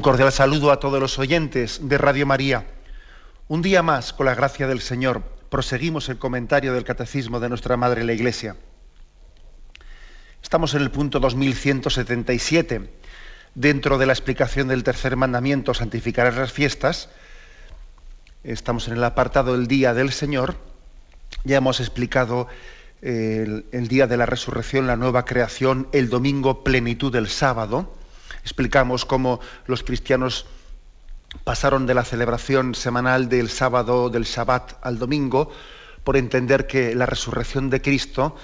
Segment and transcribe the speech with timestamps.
[0.00, 2.64] Un cordial saludo a todos los oyentes de Radio María.
[3.48, 7.76] Un día más, con la gracia del Señor, proseguimos el comentario del Catecismo de nuestra
[7.76, 8.56] Madre la Iglesia.
[10.42, 12.90] Estamos en el punto 2177.
[13.54, 17.10] Dentro de la explicación del tercer mandamiento, santificar las fiestas,
[18.42, 20.56] estamos en el apartado del Día del Señor.
[21.44, 22.48] Ya hemos explicado
[23.02, 27.99] eh, el día de la resurrección, la nueva creación, el domingo, plenitud del sábado
[28.42, 30.46] explicamos cómo los cristianos
[31.44, 35.50] pasaron de la celebración semanal del sábado, del Shabbat al domingo,
[36.04, 38.36] por entender que la resurrección de Cristo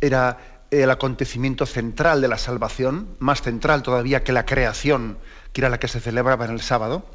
[0.00, 0.38] era
[0.70, 5.18] el acontecimiento central de la salvación, más central todavía que la creación,
[5.52, 7.06] que era la que se celebraba en el sábado.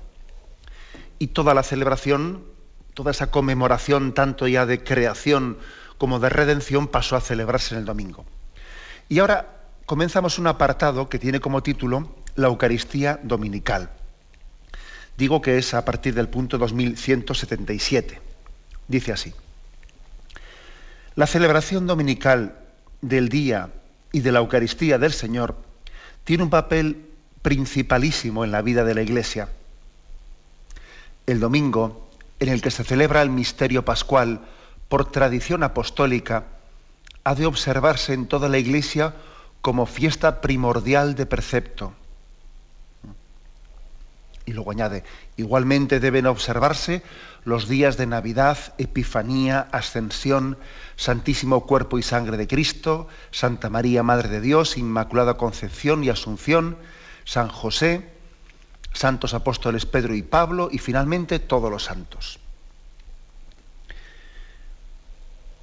[1.17, 2.45] Y toda la celebración,
[2.93, 5.57] toda esa conmemoración, tanto ya de creación
[5.97, 8.25] como de redención, pasó a celebrarse en el domingo.
[9.09, 9.58] Y ahora
[9.89, 13.89] comenzamos un apartado que tiene como título La Eucaristía Dominical.
[15.17, 18.21] Digo que es a partir del punto 2177.
[18.87, 19.33] Dice así.
[21.15, 22.59] La celebración dominical
[23.01, 23.71] del día
[24.11, 25.55] y de la Eucaristía del Señor
[26.23, 27.07] tiene un papel
[27.41, 29.49] principalísimo en la vida de la Iglesia.
[31.25, 34.41] El domingo, en el que se celebra el misterio pascual
[34.87, 36.43] por tradición apostólica,
[37.23, 39.15] ha de observarse en toda la Iglesia
[39.61, 41.93] como fiesta primordial de precepto.
[44.45, 45.03] Y luego añade,
[45.37, 47.03] igualmente deben observarse
[47.45, 50.57] los días de Navidad, Epifanía, Ascensión,
[50.95, 56.77] Santísimo Cuerpo y Sangre de Cristo, Santa María, Madre de Dios, Inmaculada Concepción y Asunción,
[57.25, 58.09] San José,
[58.93, 62.39] Santos Apóstoles Pedro y Pablo y finalmente todos los santos.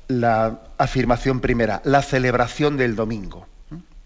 [0.07, 3.49] La afirmación primera, la celebración del domingo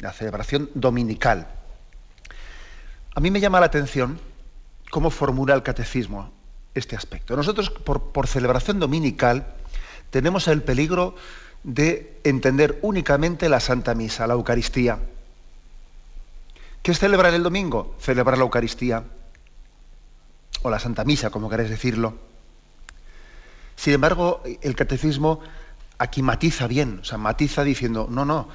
[0.00, 1.46] la celebración dominical.
[3.14, 4.20] A mí me llama la atención
[4.90, 6.32] cómo formula el catecismo
[6.74, 7.36] este aspecto.
[7.36, 9.54] Nosotros, por, celebración dominical,
[10.10, 11.14] tenemos el peligro
[11.62, 14.98] de entender únicamente la Santa Misa, la Eucaristía.
[16.82, 17.94] ¿Qué es celebrar el domingo?
[18.00, 19.04] Celebrar la Eucaristía.
[20.62, 22.14] O la Santa Misa, como queréis decirlo.
[23.76, 25.40] Sin embargo, el catecismo
[25.98, 28.48] aquí matiza bien, o sea, matiza diciendo, no, no,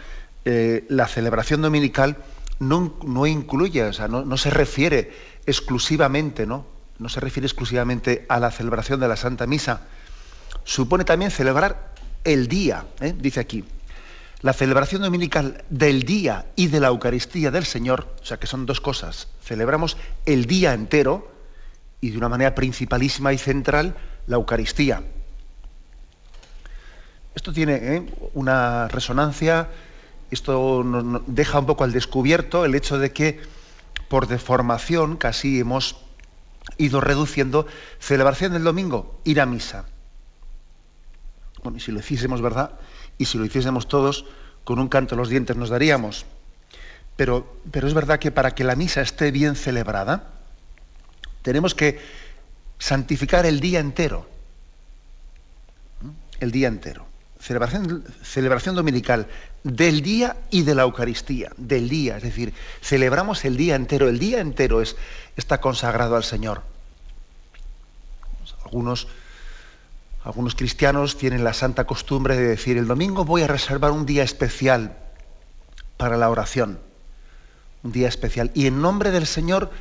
[0.45, 2.17] eh, la celebración dominical
[2.59, 5.11] no, incluye, o sea, no, se refiere
[5.45, 6.65] exclusivamente, ¿no?
[6.99, 9.81] No se refiere exclusivamente a la celebración de la Santa Misa.
[10.63, 13.13] Supone también celebrar el día, ¿eh?
[13.17, 13.65] dice aquí.
[14.41, 18.65] La celebración dominical del día y de la Eucaristía del Señor, o sea que son
[18.65, 19.27] dos cosas.
[19.43, 21.31] Celebramos el día entero
[21.99, 23.95] y de una manera principalísima y central
[24.27, 25.03] la Eucaristía.
[27.33, 28.05] Esto tiene ¿eh?
[28.33, 29.69] una resonancia
[30.31, 33.41] esto nos deja un poco al descubierto el hecho de que
[34.07, 35.97] por deformación casi hemos
[36.77, 37.67] ido reduciendo
[37.99, 39.85] celebración del domingo, ir a misa.
[41.63, 42.71] Bueno, y si lo hiciésemos, ¿verdad?
[43.17, 44.25] Y si lo hiciésemos todos,
[44.63, 46.25] con un canto los dientes nos daríamos.
[47.15, 50.33] Pero, pero es verdad que para que la misa esté bien celebrada,
[51.41, 51.99] tenemos que
[52.77, 54.27] santificar el día entero.
[56.39, 57.07] El día entero
[57.45, 59.27] celebración dominical
[59.65, 62.53] del día y de la Eucaristía, del día, es decir,
[62.83, 64.95] celebramos el día entero, el día entero es,
[65.37, 66.61] está consagrado al Señor.
[68.63, 69.07] Algunos,
[70.23, 74.21] algunos cristianos tienen la santa costumbre de decir, el domingo voy a reservar un día
[74.21, 74.95] especial
[75.97, 76.79] para la oración,
[77.81, 79.71] un día especial, y en nombre del Señor,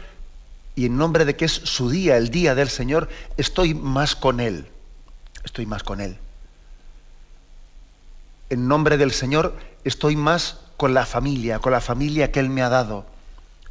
[0.76, 4.40] y en nombre de que es su día, el día del Señor, estoy más con
[4.40, 4.66] Él,
[5.44, 6.16] estoy más con Él.
[8.48, 9.54] En nombre del Señor
[9.84, 13.06] estoy más con la familia, con la familia que Él me ha dado,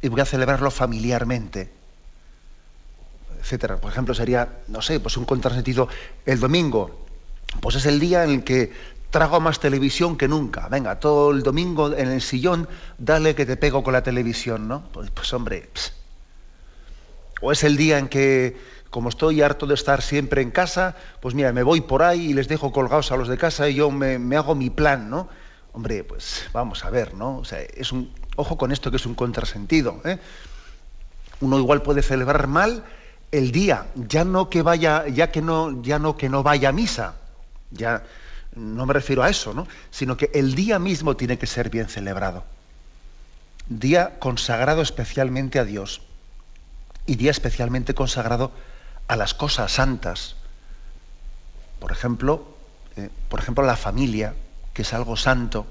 [0.00, 1.70] y voy a celebrarlo familiarmente,
[3.40, 3.76] etcétera.
[3.76, 5.88] Por ejemplo, sería, no sé, pues un contrasentido,
[6.26, 7.06] el domingo,
[7.60, 8.72] pues es el día en el que
[9.10, 10.68] trago más televisión que nunca.
[10.68, 12.68] Venga, todo el domingo en el sillón,
[12.98, 14.84] dale que te pego con la televisión, ¿no?
[14.92, 15.68] Pues, pues hombre,
[17.40, 18.56] o es el día en que
[18.90, 22.32] como estoy harto de estar siempre en casa, pues mira, me voy por ahí y
[22.32, 25.28] les dejo colgados a los de casa y yo me, hago mi plan, ¿no?
[25.74, 27.38] Hombre, pues vamos a ver, ¿no?
[27.38, 30.18] O sea, es un, ojo con esto que es un contrasentido, ¿eh?
[31.40, 32.84] Uno igual puede celebrar mal
[33.32, 36.72] el día, ya no que vaya, ya que no, ya no que no vaya a
[36.72, 37.16] misa,
[37.72, 38.04] ya
[38.54, 39.66] no me refiero a eso, ¿no?
[39.90, 42.44] Sino que el día mismo tiene que ser bien celebrado.
[43.68, 46.02] Día consagrado especialmente a Dios
[47.04, 48.52] y día especialmente consagrado
[49.08, 50.36] a las cosas santas.
[51.80, 52.46] Por ejemplo,
[52.96, 54.36] eh, por ejemplo, la familia,
[54.74, 55.66] que es algo santo.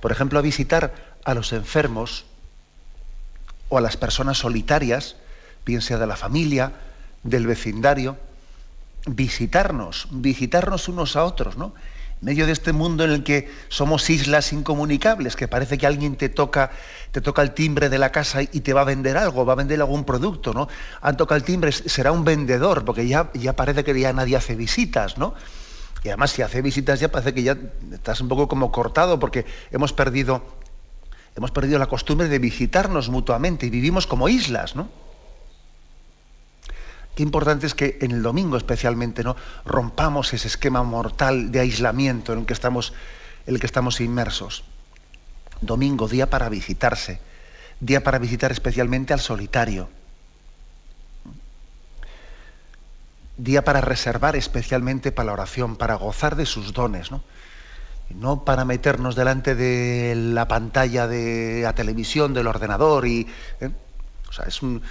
[0.00, 0.94] Por ejemplo, a visitar
[1.24, 2.26] a los enfermos
[3.70, 5.16] o a las personas solitarias,
[5.64, 6.72] bien sea de la familia,
[7.22, 8.18] del vecindario,
[9.06, 11.74] visitarnos, visitarnos unos a otros, ¿no?
[12.20, 16.16] En medio de este mundo en el que somos islas incomunicables, que parece que alguien
[16.16, 16.70] te toca,
[17.10, 19.56] te toca el timbre de la casa y te va a vender algo, va a
[19.56, 20.68] vender algún producto, ¿no?
[21.00, 24.54] Han tocado el timbre, será un vendedor, porque ya, ya parece que ya nadie hace
[24.54, 25.34] visitas, ¿no?
[26.04, 27.56] Y además si hace visitas ya parece que ya
[27.90, 30.44] estás un poco como cortado porque hemos perdido,
[31.34, 34.90] hemos perdido la costumbre de visitarnos mutuamente y vivimos como islas, ¿no?
[37.16, 39.34] Qué importante es que en el domingo especialmente no
[39.64, 42.92] rompamos ese esquema mortal de aislamiento en el que estamos,
[43.46, 44.64] en el que estamos inmersos.
[45.62, 47.18] Domingo, día para visitarse,
[47.80, 49.88] día para visitar especialmente al solitario
[53.36, 57.22] día para reservar especialmente para la oración, para gozar de sus dones, ¿no?
[58.10, 63.26] No para meternos delante de la pantalla de la televisión, del ordenador y.
[63.60, 63.70] ¿eh?
[64.28, 64.82] O sea, es, un,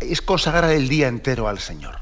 [0.00, 2.00] es consagrar el día entero al Señor.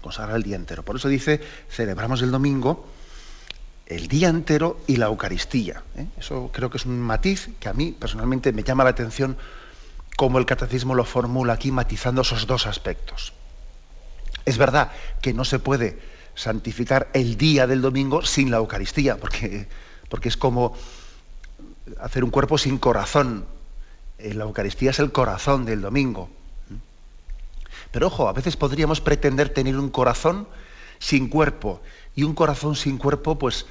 [0.00, 0.82] Consagrar el día entero.
[0.84, 2.88] Por eso dice, celebramos el domingo
[3.88, 5.82] el día entero y la Eucaristía.
[5.96, 6.06] ¿eh?
[6.18, 9.36] Eso creo que es un matiz que a mí personalmente me llama la atención
[10.16, 13.32] cómo el catecismo lo formula aquí matizando esos dos aspectos.
[14.48, 15.98] Es verdad que no se puede
[16.34, 19.68] santificar el día del domingo sin la Eucaristía, porque,
[20.08, 20.74] porque es como
[22.00, 23.44] hacer un cuerpo sin corazón.
[24.16, 26.30] Eh, la Eucaristía es el corazón del domingo.
[27.90, 30.48] Pero ojo, a veces podríamos pretender tener un corazón
[30.98, 31.82] sin cuerpo.
[32.16, 33.66] Y un corazón sin cuerpo, pues,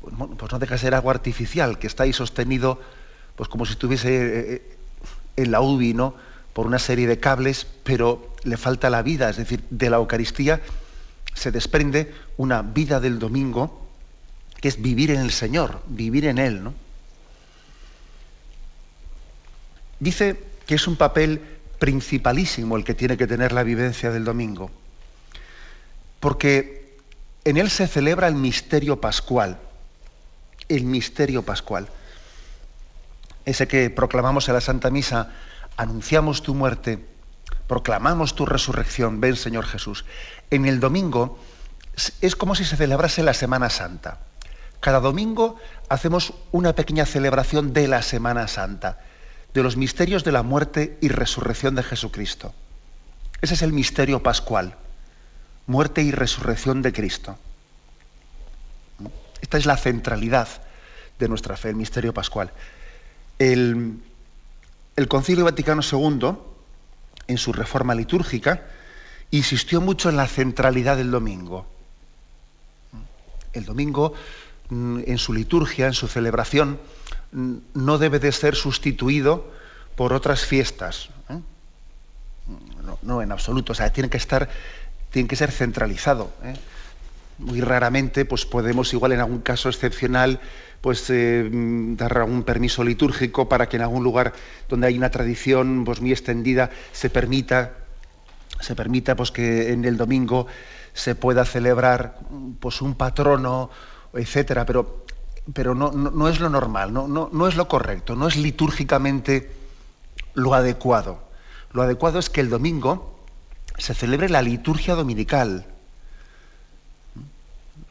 [0.00, 2.80] pues no deja de ser algo artificial, que está ahí sostenido,
[3.36, 4.78] pues como si estuviese eh, eh,
[5.36, 6.14] en la UBI, ¿no?
[6.54, 10.60] por una serie de cables, pero le falta la vida, es decir, de la Eucaristía
[11.34, 13.88] se desprende una vida del domingo
[14.60, 16.62] que es vivir en el Señor, vivir en Él.
[16.62, 16.74] ¿no?
[19.98, 21.40] Dice que es un papel
[21.78, 24.70] principalísimo el que tiene que tener la vivencia del domingo,
[26.20, 26.96] porque
[27.44, 29.58] en Él se celebra el misterio pascual,
[30.68, 31.88] el misterio pascual,
[33.44, 35.32] ese que proclamamos en la Santa Misa
[35.76, 37.04] anunciamos tu muerte,
[37.72, 40.04] proclamamos tu resurrección, ven Señor Jesús.
[40.50, 41.38] En el domingo
[42.20, 44.18] es como si se celebrase la Semana Santa.
[44.80, 45.56] Cada domingo
[45.88, 49.00] hacemos una pequeña celebración de la Semana Santa,
[49.54, 52.52] de los misterios de la muerte y resurrección de Jesucristo.
[53.40, 54.76] Ese es el misterio pascual,
[55.66, 57.38] muerte y resurrección de Cristo.
[59.40, 60.48] Esta es la centralidad
[61.18, 62.52] de nuestra fe, el misterio pascual.
[63.38, 64.02] El,
[65.08, 66.51] Concilio Vaticano II,
[67.32, 68.62] en su reforma litúrgica,
[69.30, 71.66] insistió mucho en la centralidad del domingo.
[73.52, 74.14] El domingo,
[74.68, 76.78] mm, en su liturgia, en su celebración,
[77.32, 79.50] mm, no debe de ser sustituido
[79.96, 81.08] por otras fiestas.
[81.28, 81.40] ¿eh?
[83.02, 83.72] No, en absoluto.
[83.72, 84.48] O sea, tiene que estar,
[85.10, 86.32] tiene que ser centralizado.
[86.44, 86.54] ¿eh?
[87.42, 90.40] Muy raramente, pues podemos, igual en algún caso excepcional,
[90.80, 91.48] pues eh,
[91.96, 94.32] dar algún permiso litúrgico para que en algún lugar
[94.68, 97.72] donde hay una tradición pues, muy extendida se permita
[98.60, 100.46] se permita pues que en el domingo
[100.92, 102.18] se pueda celebrar
[102.60, 103.70] pues un patrono
[104.12, 104.66] etcétera.
[104.66, 105.04] Pero
[105.54, 109.50] pero no, no, es lo normal no, no, no es lo correcto no es litúrgicamente
[110.34, 111.22] lo adecuado.
[111.72, 113.24] Lo adecuado es que el domingo
[113.78, 115.66] se celebre la liturgia dominical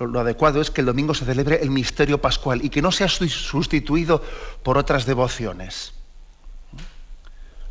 [0.08, 3.08] lo adecuado es que el domingo se celebre el misterio pascual y que no sea
[3.08, 4.24] sustituido
[4.64, 5.94] por otras devociones.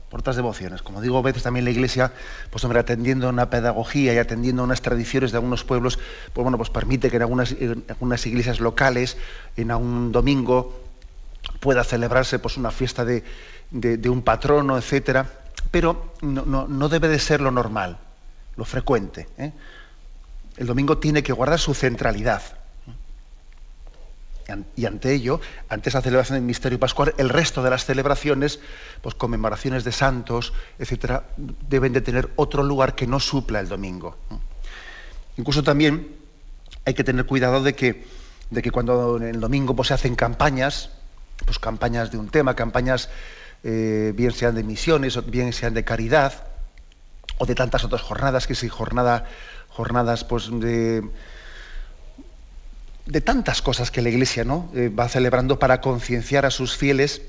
[0.08, 0.82] Por otras devociones.
[0.82, 2.12] Como digo, a veces también la Iglesia,
[2.50, 5.99] pues hombre, atendiendo a una pedagogía y atendiendo a unas tradiciones de algunos pueblos,
[6.32, 9.16] pues bueno, pues permite que en algunas, iglesias locales,
[9.56, 10.82] en un domingo,
[11.60, 13.22] pueda celebrarse pues una fiesta de,
[14.08, 15.30] un patrono, etcétera,
[15.70, 17.99] pero no, no, debe de ser lo normal,
[18.56, 19.28] lo frecuente.
[19.38, 19.52] ¿eh?
[20.60, 22.42] El domingo tiene que guardar su centralidad.
[24.76, 25.40] Y ante ello,
[25.70, 28.60] ante esa celebración del misterio pascual, el resto de las celebraciones,
[29.00, 34.18] pues conmemoraciones de santos, etcétera, deben de tener otro lugar que no supla el domingo.
[35.38, 36.16] Incluso también
[36.84, 38.04] hay que tener cuidado de que,
[38.50, 40.90] de que cuando en el domingo pues, se hacen campañas,
[41.46, 43.08] pues campañas de un tema, campañas
[43.64, 46.50] eh, bien sean de misiones, bien sean de caridad,
[47.40, 49.24] o de tantas otras jornadas, que si jornada,
[49.80, 51.02] jornadas pues de,
[53.25, 54.70] tantas cosas que la Iglesia ¿no?
[54.75, 57.22] Eh, va celebrando para concienciar a sus fieles,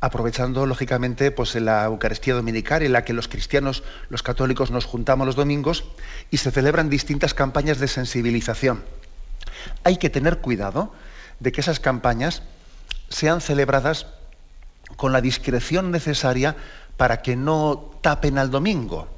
[0.00, 5.28] aprovechando lógicamente pues, la Eucaristía Dominical, en la que los cristianos, los católicos, nos juntamos
[5.28, 5.84] los domingos
[6.32, 8.82] y se celebran distintas campañas de sensibilización.
[9.84, 10.92] Hay que tener cuidado
[11.38, 12.42] de que esas campañas
[13.10, 14.08] sean celebradas
[14.96, 16.56] con la discreción necesaria
[16.96, 19.08] para que no tapen al domingo,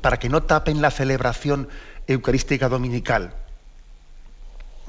[0.00, 1.68] para que no tapen la celebración
[2.08, 3.34] eucarística dominical.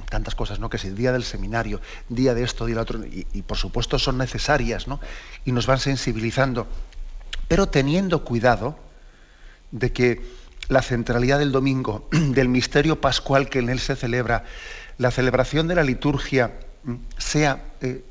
[0.10, 0.70] Tantas cosas, ¿no?
[0.70, 3.58] Que es el día del seminario, día de esto, día de otro, y, y por
[3.58, 5.00] supuesto son necesarias, ¿no?
[5.46, 6.68] Y nos van sensibilizando,
[7.48, 8.80] pero teniendo cuidado
[9.72, 14.46] de que la centralidad del domingo, del misterio pascual que en él se celebra,
[14.98, 16.60] la celebración de la liturgia
[17.18, 18.04] sea, eh,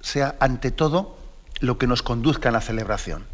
[0.00, 1.16] sea ante todo
[1.60, 3.24] lo que nos conduzca a la celebración.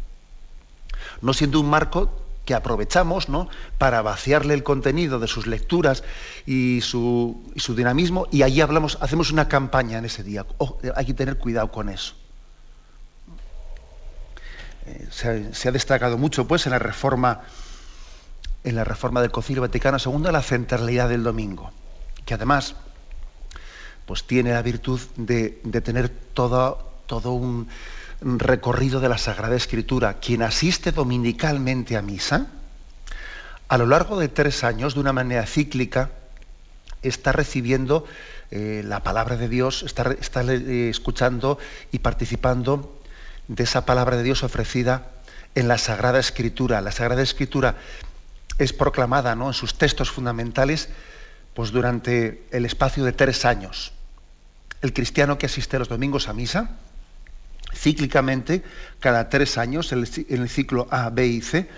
[1.21, 2.11] No siendo un marco
[2.49, 3.47] que aprovechamos ¿no?
[3.77, 6.03] para vaciarle el contenido de sus lecturas
[6.47, 7.43] y su,
[7.77, 10.47] dinamismo, y allí hablamos, hacemos una campaña en ese día.
[10.95, 12.15] Hay que tener cuidado con eso.
[14.87, 17.41] Eh, se, ha destacado mucho pues, en la reforma
[18.63, 21.71] en la reforma del Concilio Vaticano II la centralidad del domingo,
[22.25, 22.75] que además
[24.07, 25.51] pues tiene la virtud de,
[25.83, 27.67] tener todo, todo un
[28.21, 30.15] recorrido de la Sagrada Escritura.
[30.15, 32.47] Quien asiste dominicalmente a misa,
[33.67, 36.11] a lo largo de tres años, de una manera cíclica,
[37.01, 38.05] está recibiendo
[38.51, 41.57] eh, la palabra de Dios, está, eh, escuchando
[41.91, 42.99] y participando
[43.47, 45.11] de esa palabra de Dios ofrecida
[45.55, 46.81] en la Sagrada Escritura.
[46.81, 47.75] La Sagrada Escritura
[48.57, 49.47] es proclamada ¿no?
[49.47, 50.89] en sus textos fundamentales
[51.53, 53.93] pues durante el espacio de tres años
[54.81, 56.77] el cristiano que asiste los domingos a misa,
[57.73, 58.63] cíclicamente,
[58.99, 61.69] cada tres años, en el ciclo A, B y C,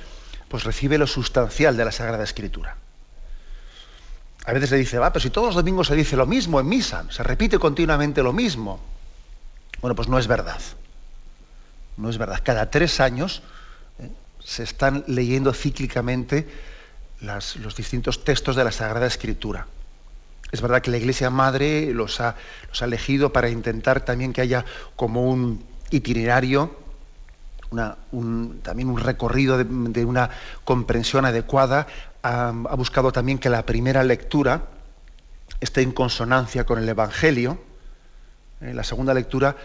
[0.48, 2.76] pues recibe lo sustancial de la Sagrada Escritura.
[4.46, 6.68] A veces se dice, va, pero si todos los domingos se dice lo mismo en
[6.68, 8.82] misa, se repite continuamente lo mismo.
[9.82, 10.60] Bueno, pues no es verdad.
[11.98, 12.42] No es verdad.
[12.44, 13.44] Cada tres años
[14.00, 14.10] eh,
[14.44, 16.48] se están leyendo cíclicamente
[17.22, 19.68] los distintos textos de la Sagrada Escritura.
[20.52, 22.36] Es verdad que la Iglesia Madre los ha,
[22.68, 26.76] los ha elegido para intentar también que haya como un itinerario,
[28.64, 30.30] también un recorrido de, una
[30.64, 31.88] comprensión adecuada.
[32.24, 34.64] Ha, buscado también que la primera lectura
[35.60, 37.62] esté en consonancia con el Evangelio.
[38.62, 39.56] Eh, la segunda lectura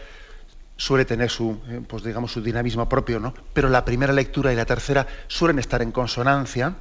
[0.77, 3.35] suele tener su, eh, pues digamos, su dinamismo propio, ¿no?
[3.53, 6.75] Pero la primera lectura y la tercera suelen estar en consonancia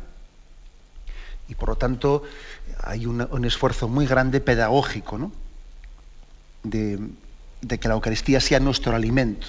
[1.48, 2.24] y por lo tanto
[2.84, 5.32] hay un, esfuerzo muy grande pedagógico ¿no?
[6.64, 7.00] de,
[7.62, 9.48] que la Eucaristía sea nuestro alimento.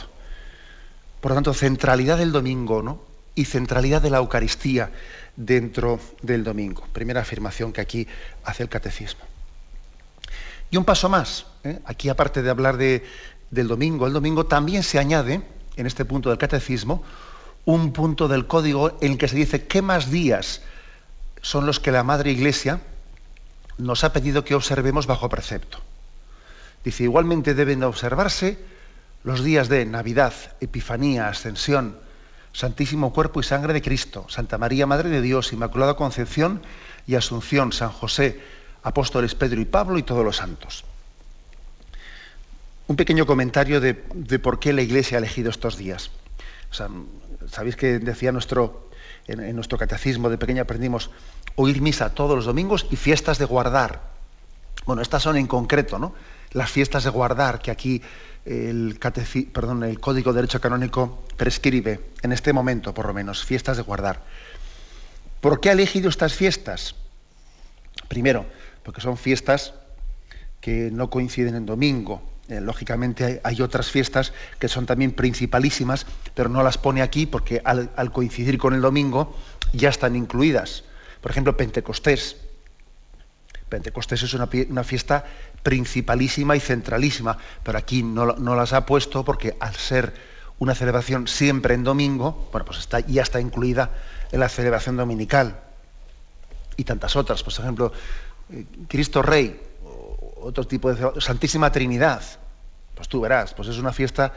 [1.20, 3.00] Por lo tanto, centralidad del domingo ¿no?
[3.34, 4.90] y centralidad de la Eucaristía
[5.36, 6.86] dentro del domingo.
[6.92, 8.06] Primera afirmación que aquí
[8.44, 9.22] hace el catecismo.
[10.70, 11.80] Y un paso más, ¿eh?
[11.84, 13.04] aquí aparte de hablar de,
[13.50, 15.42] del domingo, el domingo también se añade,
[15.76, 17.04] en este punto del catecismo,
[17.64, 20.62] un punto del código en el que se dice qué más días
[21.42, 22.80] son los que la Madre Iglesia
[23.78, 25.78] nos ha pedido que observemos bajo precepto.
[26.86, 28.60] Dice, igualmente deben observarse
[29.24, 31.98] los días de Navidad, Epifanía, Ascensión,
[32.52, 36.62] Santísimo Cuerpo y Sangre de Cristo, Santa María, Madre de Dios, Inmaculada Concepción
[37.04, 38.40] y Asunción, San José,
[38.84, 40.84] Apóstoles Pedro y Pablo y todos los santos.
[42.86, 43.94] Un pequeño comentario de,
[44.38, 46.12] por qué la Iglesia ha elegido estos días.
[47.50, 48.90] Sabéis que decía nuestro
[49.26, 51.10] en, nuestro catecismo de pequeño aprendimos
[51.56, 54.02] oír misa todos los domingos y fiestas de guardar.
[54.84, 56.14] Bueno, estas son en concreto, ¿no?
[56.52, 58.02] Las fiestas de guardar que aquí
[58.44, 58.98] el,
[59.52, 63.82] perdón, el Código de Derecho Canónico prescribe, en este momento por lo menos, fiestas de
[63.82, 64.22] guardar.
[65.40, 66.94] ¿Por qué ha elegido estas fiestas?
[68.08, 68.46] Primero,
[68.82, 69.74] porque son fiestas
[70.60, 76.48] que no coinciden en domingo, eh, lógicamente hay, otras fiestas que son también principalísimas, pero
[76.48, 79.36] no las pone aquí porque al, coincidir con el domingo
[79.72, 80.84] ya están incluidas.
[81.20, 82.36] Por ejemplo, Pentecostés.
[83.68, 85.24] Pentecostés es una, fiesta
[85.62, 90.14] principalísima y centralísima, pero aquí no, las ha puesto porque al ser
[90.58, 93.90] una celebración siempre en domingo, bueno, pues ya está incluida
[94.30, 95.60] en la celebración dominical.
[96.76, 97.92] Y tantas otras, por ejemplo,
[98.52, 99.60] eh, Cristo Rey,
[100.36, 102.22] otro tipo de Santísima Trinidad.
[102.94, 104.32] Pues tú verás, pues es una fiesta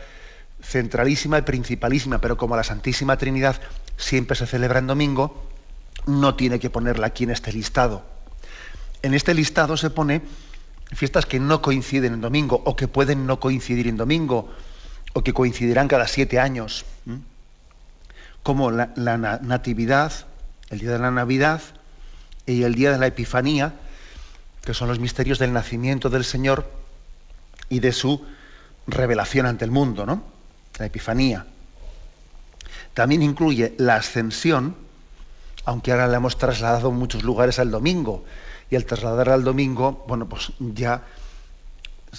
[0.62, 3.56] centralísima y principalísima, pero como la Santísima Trinidad
[3.96, 5.50] siempre se celebra en domingo,
[6.08, 8.04] no tiene que ponerla aquí en este listado.
[9.02, 10.22] En este listado se pone
[10.92, 14.50] fiestas que no coinciden en domingo o que pueden no coincidir en domingo,
[15.14, 16.86] o que coincidirán cada siete años,
[18.44, 18.88] como la,
[19.42, 20.14] Natividad,
[20.70, 21.62] el día de la Navidad
[22.46, 23.74] y el día de la Epifanía,
[24.64, 26.70] que son los misterios del nacimiento del Señor
[27.70, 28.26] y de su
[28.88, 30.24] revelación ante el mundo, ¿no?
[30.78, 31.46] La Epifanía.
[32.94, 34.76] También incluye la ascensión,
[35.66, 38.26] aunque ahora la hemos trasladado en muchos lugares al domingo,
[38.70, 41.04] y al trasladar al domingo, bueno, pues ya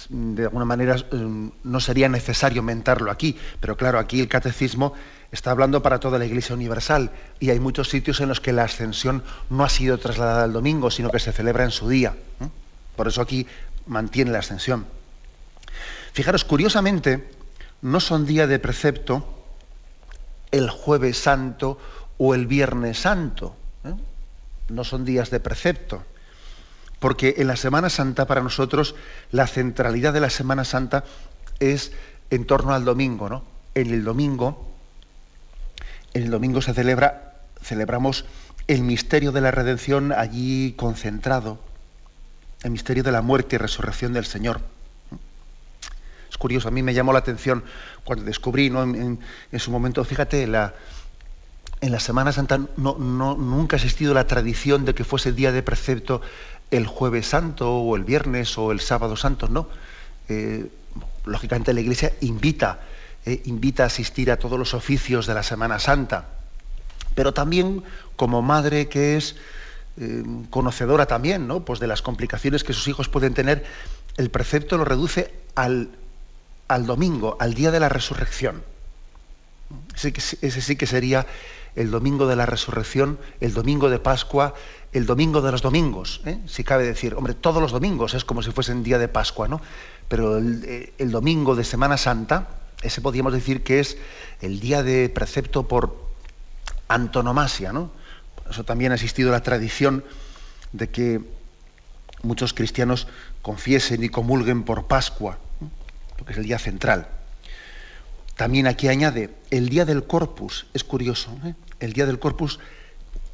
[0.09, 4.93] de alguna manera eh, no sería necesario mentarlo aquí, pero claro, aquí el catecismo
[5.31, 8.63] está hablando para toda la Iglesia Universal y hay muchos sitios en los que la
[8.63, 12.15] ascensión no ha sido trasladada al domingo, sino que se celebra en su día.
[12.95, 13.47] Por eso aquí
[13.85, 14.85] mantiene la ascensión.
[16.13, 17.29] Fijaros, curiosamente,
[17.81, 19.25] no son día de precepto
[20.51, 21.77] el jueves santo
[22.17, 23.55] o el viernes santo.
[23.85, 23.93] ¿eh?
[24.69, 26.03] No son días de precepto
[27.01, 28.93] porque en la Semana Santa para nosotros
[29.31, 31.03] la centralidad de la Semana Santa
[31.59, 31.93] es
[32.29, 33.43] en torno al domingo, ¿no?
[33.73, 34.71] En el domingo,
[36.13, 38.25] en el domingo se celebra, celebramos
[38.67, 41.57] el misterio de la redención allí concentrado,
[42.61, 44.61] el misterio de la muerte y resurrección del Señor.
[46.29, 47.63] Es curioso, a mí me llamó la atención
[48.03, 48.83] cuando descubrí, ¿no?
[48.83, 49.19] en,
[49.57, 50.75] su momento, fíjate, la,
[51.81, 55.63] en la Semana Santa no, nunca ha existido la tradición de que fuese día de
[55.63, 56.21] precepto
[56.69, 59.67] el jueves santo o el viernes o el sábado santo, no.
[60.29, 60.67] Eh,
[61.25, 62.79] lógicamente la Iglesia invita,
[63.25, 66.29] eh, invita a asistir a todos los oficios de la Semana Santa,
[67.15, 67.83] pero también
[68.15, 69.35] como madre que es
[69.97, 71.65] eh, conocedora también ¿no?
[71.65, 73.65] pues de las complicaciones que sus hijos pueden tener,
[74.17, 75.89] el precepto lo reduce al,
[76.67, 78.63] al domingo, al día de la resurrección.
[80.03, 81.25] ese sí que sería
[81.75, 84.53] el domingo de la resurrección, el domingo de Pascua,
[84.93, 86.39] el domingo de los domingos, ¿eh?
[86.47, 89.61] si cabe decir, hombre, todos los domingos es como si fuesen día de Pascua, ¿no?
[90.07, 92.49] Pero el, el, domingo de Semana Santa,
[92.81, 93.97] ese podríamos decir que es
[94.41, 95.95] el día de precepto por
[96.89, 97.91] antonomasia, ¿no?
[98.35, 100.03] Por eso también ha existido la tradición
[100.73, 101.21] de que
[102.23, 103.07] muchos cristianos
[103.41, 105.37] confiesen y comulguen por Pascua,
[106.17, 107.07] porque es el día central.
[108.41, 111.53] También aquí añade el día del Corpus, es curioso, ¿eh?
[111.79, 112.57] el día del Corpus,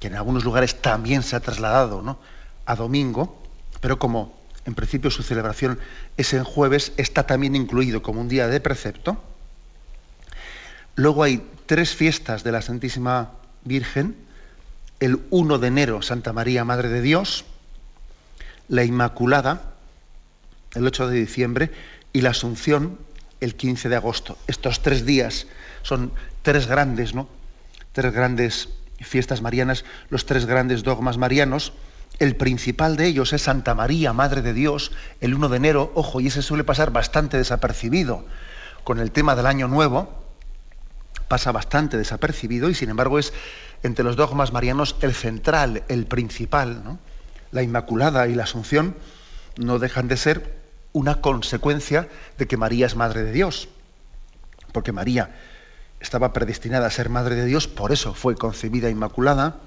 [0.02, 2.20] que en algunos lugares también se ha trasladado ¿no?
[2.66, 3.42] a domingo,
[3.80, 5.80] pero como en principio su celebración
[6.18, 9.24] es en jueves, está también incluido como un día de precepto.
[10.96, 13.32] Luego hay tres fiestas de la Santísima
[13.64, 14.14] Virgen,
[15.00, 17.46] el 1 de enero, Santa María, Madre de Dios,
[18.68, 19.72] la Inmaculada,
[20.76, 21.72] el 8 de diciembre,
[22.12, 23.07] y la Asunción,
[23.42, 24.38] el 15 de agosto.
[24.48, 25.48] Estos tres días
[25.84, 27.28] son tres grandes, ¿no?
[27.94, 28.70] Tres grandes
[29.00, 31.74] fiestas marianas, los tres grandes dogmas marianos.
[32.20, 36.20] El principal de ellos es Santa María, Madre de Dios, el 1 de enero, ojo,
[36.20, 38.26] y ese suele pasar bastante desapercibido.
[38.84, 40.24] Con el tema del Año Nuevo
[41.28, 43.34] pasa bastante desapercibido y sin embargo es
[43.84, 46.98] entre los dogmas marianos el central, el principal.
[47.52, 48.96] La Inmaculada y la Asunción
[49.58, 50.58] no dejan de ser
[50.94, 53.70] una consecuencia de que María es Madre de Dios.
[54.72, 55.36] Porque María
[56.00, 59.58] estaba predestinada a ser Madre de Dios, por eso fue concebida Inmaculada,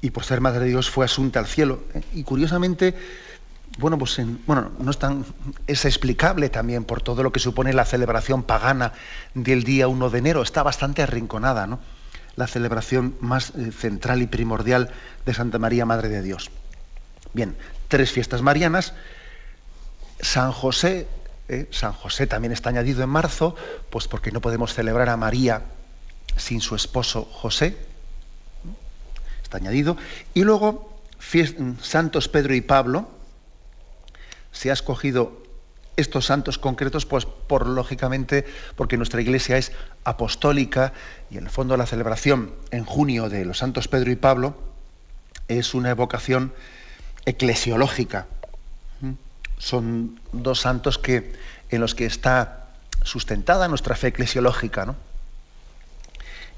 [0.00, 1.84] y por ser Madre de Dios fue asunta al cielo.
[2.12, 2.94] Y curiosamente,
[3.78, 5.24] bueno, pues bueno, no es tan,
[5.66, 8.92] es explicable también por todo lo que supone la celebración pagana
[9.34, 11.80] del día 1 de enero, está bastante arrinconada, ¿no?
[12.34, 14.90] La celebración más eh, central y primordial
[15.24, 16.50] de Santa María, Madre de Dios.
[17.32, 17.56] Bien,
[17.88, 18.94] tres fiestas marianas,
[20.22, 21.08] San José,
[21.48, 23.56] eh, San José también está añadido en marzo,
[23.90, 25.62] pues porque no podemos celebrar a María
[26.36, 27.76] sin su esposo José.
[29.42, 29.96] Está añadido.
[30.32, 30.96] Y luego,
[31.82, 33.08] Santos Pedro y Pablo,
[34.52, 35.42] se ha escogido
[35.96, 39.72] estos santos concretos, pues por lógicamente, porque nuestra iglesia es
[40.04, 40.92] apostólica
[41.30, 44.54] y en el fondo la celebración en junio de los santos Pedro y Pablo
[45.48, 46.54] es una evocación
[47.26, 48.26] eclesiológica
[49.62, 51.32] son dos santos que,
[51.70, 52.66] en los que está
[53.04, 54.86] sustentada nuestra fe eclesiológica.
[54.86, 54.96] ¿no?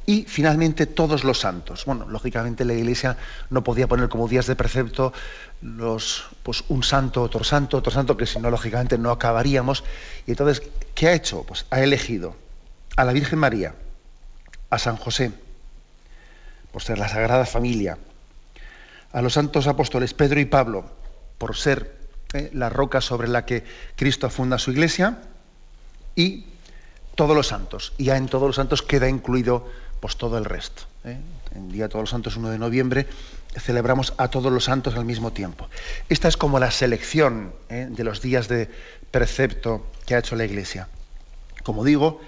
[0.06, 1.84] Y finalmente todos los santos.
[1.84, 3.18] Bueno, lógicamente la Iglesia
[3.50, 5.12] no podía poner como días de precepto
[5.60, 9.84] los, pues, un santo, otro santo, otro santo, que si no, lógicamente no acabaríamos.
[10.26, 10.62] Y entonces,
[10.94, 11.42] ¿qué ha hecho?
[11.42, 12.34] Pues ha elegido
[12.96, 13.74] a la Virgen María,
[14.70, 15.30] a San José,
[16.72, 17.98] por ser la Sagrada Familia,
[19.12, 20.90] a los santos apóstoles Pedro y Pablo,
[21.36, 22.03] por ser
[22.52, 23.64] la roca sobre la que
[23.96, 25.18] Cristo funda su iglesia,
[26.16, 26.46] y
[27.14, 27.92] todos los santos.
[27.98, 29.68] Y ya en todos los santos queda incluido
[30.00, 30.82] pues, todo el resto.
[31.04, 31.18] ¿eh?
[31.54, 33.06] En día de todos los santos, 1 de noviembre,
[33.56, 35.68] celebramos a todos los santos al mismo tiempo.
[36.08, 37.88] Esta es como la selección ¿eh?
[37.90, 38.70] de los días de
[39.10, 40.88] precepto que ha hecho la iglesia.
[41.62, 42.20] Como digo,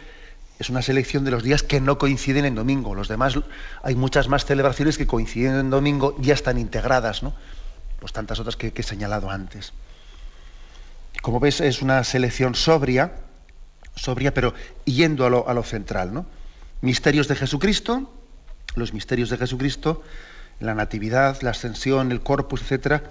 [0.58, 2.94] es una selección de los días que no coinciden en domingo.
[2.94, 3.38] Los demás,
[3.82, 7.34] hay muchas más celebraciones que coinciden en domingo, ya están integradas, ¿no?
[8.00, 9.72] Pues tantas otras que, he señalado antes.
[11.26, 13.10] Como ves, es una selección sobria,
[13.96, 16.24] sobria, pero yendo a lo, a lo central, ¿no?
[16.82, 18.14] Misterios de Jesucristo,
[18.76, 20.04] los misterios de Jesucristo,
[20.60, 23.02] la Natividad, la Ascensión, el Corpus, etcétera,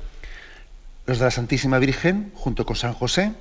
[1.05, 3.33] los de la Santísima Virgen, junto con San José,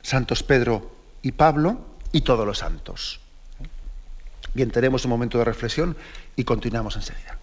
[0.00, 3.20] Santos Pedro y Pablo, y todos los santos.
[4.54, 5.94] Bien, tenemos un momento de reflexión
[6.36, 7.35] y continuamos enseguida.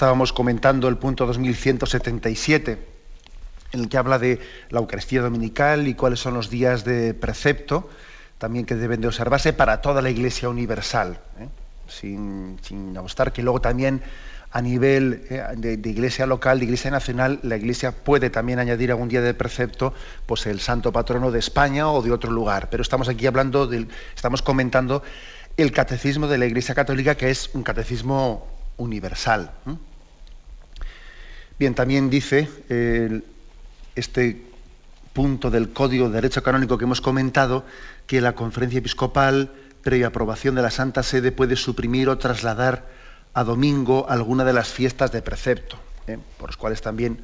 [0.00, 2.78] Estábamos comentando el punto 2177,
[3.72, 7.90] en el que habla de la Eucaristía Dominical y cuáles son los días de precepto,
[8.38, 11.48] también que deben de observarse para toda la Iglesia universal, ¿eh?
[11.86, 12.96] sin, sin
[13.34, 14.00] que luego también
[14.50, 19.10] a nivel eh, de, iglesia local, de iglesia nacional, la iglesia puede también añadir algún
[19.10, 19.92] día de precepto,
[20.24, 22.70] pues el santo patrono de España o de otro lugar.
[22.70, 25.02] Pero estamos aquí hablando, del, estamos comentando
[25.58, 29.50] el catecismo de la iglesia católica, que es un catecismo universal.
[31.60, 32.48] Bien, también dice
[33.94, 34.42] este
[35.12, 37.66] punto del Código de Derecho Canónico que hemos comentado
[38.06, 42.88] que la conferencia episcopal, previa aprobación de la Santa Sede, puede suprimir o trasladar
[43.34, 46.16] a domingo alguna de las fiestas de precepto, ¿eh?
[46.38, 47.20] por los cuales también,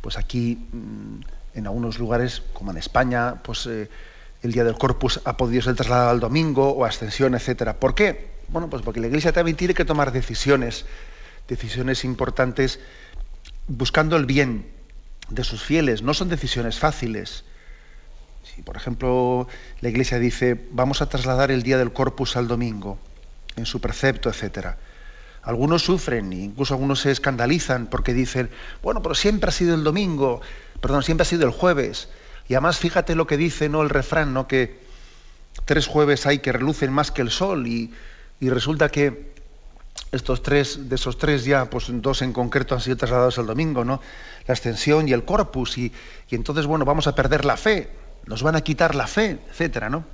[0.00, 3.90] pues aquí, mm, en algunos lugares, como en España, pues eh,
[4.44, 7.80] el día del Corpus ha podido ser trasladado al domingo o ascensión, etcétera.
[7.80, 8.30] ¿Por qué?
[8.46, 10.84] Bueno, pues porque la Iglesia también tiene que tomar decisiones,
[11.48, 12.78] decisiones importantes
[13.66, 14.66] buscando el bien
[15.28, 16.02] de sus fieles.
[16.02, 17.44] No son decisiones fáciles.
[18.42, 19.46] Si, por ejemplo,
[19.80, 22.98] la Iglesia dice, vamos a trasladar el día del Corpus al domingo,
[23.56, 24.78] en su precepto, etcétera.
[25.42, 28.50] Algunos sufren, incluso algunos se escandalizan porque dicen,
[28.82, 30.40] bueno, pero siempre ha sido el domingo,
[30.80, 32.08] perdón, siempre ha sido el jueves.
[32.48, 33.82] Y además fíjate lo que dice ¿no?
[33.82, 34.46] el refrán, ¿no?
[34.46, 34.80] que
[35.64, 37.92] tres jueves hay que relucen más que el sol y,
[38.40, 39.32] y resulta que
[40.12, 43.84] estos tres, de esos tres ya, pues dos en concreto han sido trasladados el domingo,
[43.84, 44.00] ¿no?
[44.46, 45.92] La extensión y el corpus, y,
[46.30, 47.90] entonces, bueno, vamos a perder la fe,
[48.26, 50.04] nos van a quitar la fe, etcétera, ¿no?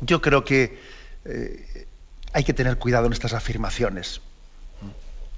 [0.00, 0.80] Yo creo que
[1.24, 1.86] eh,
[2.32, 4.20] hay que tener cuidado en estas afirmaciones.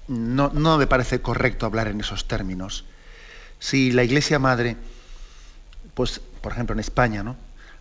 [0.06, 2.84] No, no, me parece correcto hablar en esos términos.
[3.58, 4.76] Si la Iglesia Madre,
[5.94, 7.36] pues, por ejemplo, en España, ¿no?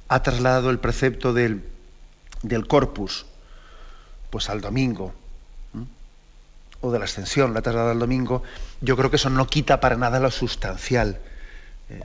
[0.09, 1.63] ha trasladado el precepto del,
[2.41, 3.25] del corpus,
[4.29, 5.13] pues al domingo,
[6.81, 8.43] o de la ascensión, la trasladada al domingo,
[8.81, 11.19] yo creo que eso no quita para nada lo sustancial.
[11.89, 12.01] Eh,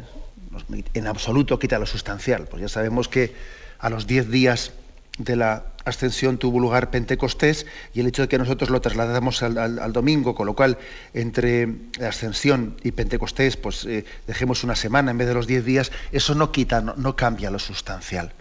[0.94, 2.46] en absoluto quita lo sustancial.
[2.48, 3.34] Pues ya sabemos que
[3.78, 4.72] a los diez días
[5.18, 9.92] de la ascensión tuvo lugar Pentecostés y el hecho de que nosotros lo trasladamos al,
[9.92, 10.78] domingo, con lo cual
[11.12, 11.68] entre
[12.04, 16.34] ascensión y Pentecostés pues eh, dejemos una semana en vez de los diez días, eso
[16.34, 18.32] no quita, no, cambia lo sustancial.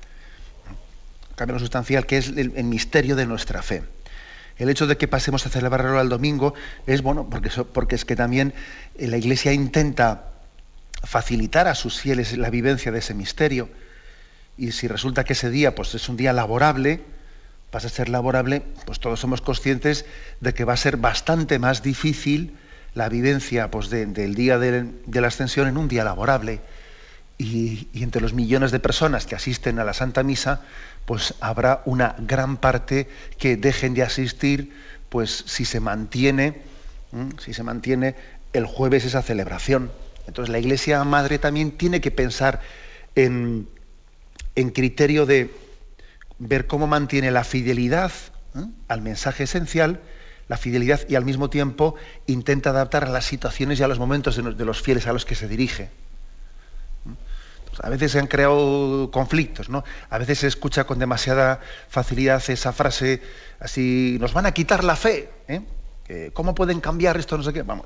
[1.35, 3.83] Cambia lo sustancial que es el misterio de nuestra fe
[4.63, 6.53] el hecho de que pasemos a celebrarlo al domingo
[6.87, 8.53] es bueno porque, es que también
[8.97, 10.31] eh, la Iglesia intenta
[11.03, 13.69] facilitar a sus fieles la vivencia de ese misterio.
[14.57, 17.01] Y si resulta que ese día pues, es un día laborable,
[17.71, 20.05] pasa a ser laborable, pues todos somos conscientes
[20.39, 22.55] de que va a ser bastante más difícil
[22.93, 26.61] la vivencia pues, del día de, la ascensión en un día laborable.
[27.37, 30.61] Y, entre los millones de personas que asisten a la Santa Misa,
[31.05, 34.73] pues habrá una gran parte que dejen de asistir,
[35.09, 36.61] pues si se mantiene,
[37.39, 38.15] si se mantiene
[38.53, 39.91] el jueves esa celebración.
[40.27, 42.61] Entonces la Iglesia Madre también tiene que pensar
[43.15, 43.67] en,
[44.55, 45.51] en criterio de
[46.39, 48.11] ver cómo mantiene la fidelidad
[48.87, 50.01] al mensaje esencial,
[50.47, 51.95] la fidelidad y al mismo tiempo
[52.27, 55.35] intenta adaptar a las situaciones y a los momentos de, los fieles a los que
[55.35, 55.89] se dirige.
[57.81, 59.83] A veces se han creado conflictos, ¿no?
[60.09, 61.59] A veces se escucha con demasiada
[61.89, 63.21] facilidad esa frase
[63.59, 65.29] así, nos van a quitar la fe.
[65.47, 65.61] ¿eh?
[66.33, 67.37] ¿Cómo pueden cambiar esto?
[67.37, 67.63] No sé qué.
[67.63, 67.85] Vamos,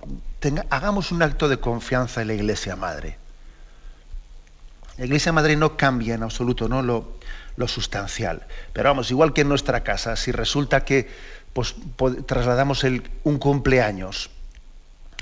[0.70, 3.18] hagamos un acto de confianza en la Iglesia Madre.
[4.98, 6.82] La Iglesia Madre no cambia en absoluto ¿no?
[6.82, 8.48] lo, sustancial.
[8.74, 11.10] Pero vamos, igual que en nuestra casa, si resulta que
[11.54, 11.76] pues,
[12.26, 12.84] trasladamos
[13.24, 14.32] un cumpleaños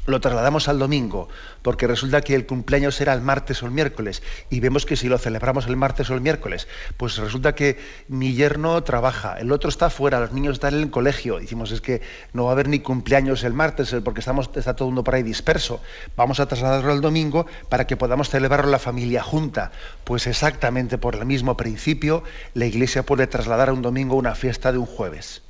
[0.06, 1.28] lo trasladamos al domingo,
[1.62, 5.08] porque resulta que el cumpleaños era el martes o el miércoles, y vemos que si
[5.08, 9.70] lo celebramos el martes o el miércoles, pues resulta que mi yerno trabaja, el otro
[9.70, 12.02] está fuera, los niños están en el colegio, decimos es que
[12.34, 15.16] no va a haber ni cumpleaños el martes, porque estamos, está todo el mundo por
[15.16, 15.82] ahí disperso,
[16.16, 19.72] vamos a trasladarlo al domingo para que podamos celebrarlo la familia junta.
[20.04, 24.72] Pues exactamente por el mismo principio, la iglesia puede trasladar a un domingo una fiesta
[24.72, 25.45] de un jueves.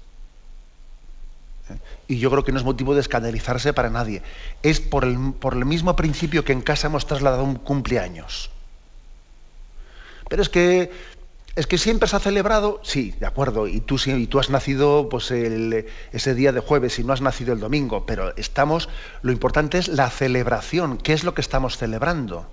[2.07, 4.21] Y yo creo que no es motivo de escandalizarse para nadie.
[4.61, 8.51] Es por el, por el mismo principio que en casa hemos trasladado un cumpleaños.
[10.29, 10.91] Pero es que
[11.55, 15.07] es que siempre se ha celebrado, sí, de acuerdo, y tú, y tú has nacido
[15.07, 18.89] pues, ese día de jueves y no has nacido el domingo, pero estamos,
[19.21, 22.45] lo importante es la celebración, ¿qué es lo que estamos celebrando?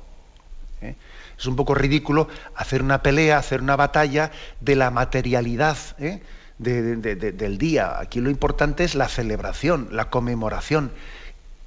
[0.80, 0.94] ¿Eh?
[1.36, 5.76] Es un poco ridículo hacer una pelea, hacer una batalla de la materialidad.
[5.98, 6.22] ¿eh?
[6.62, 7.98] Del día.
[7.98, 10.92] Aquí lo importante es la celebración, la conmemoración.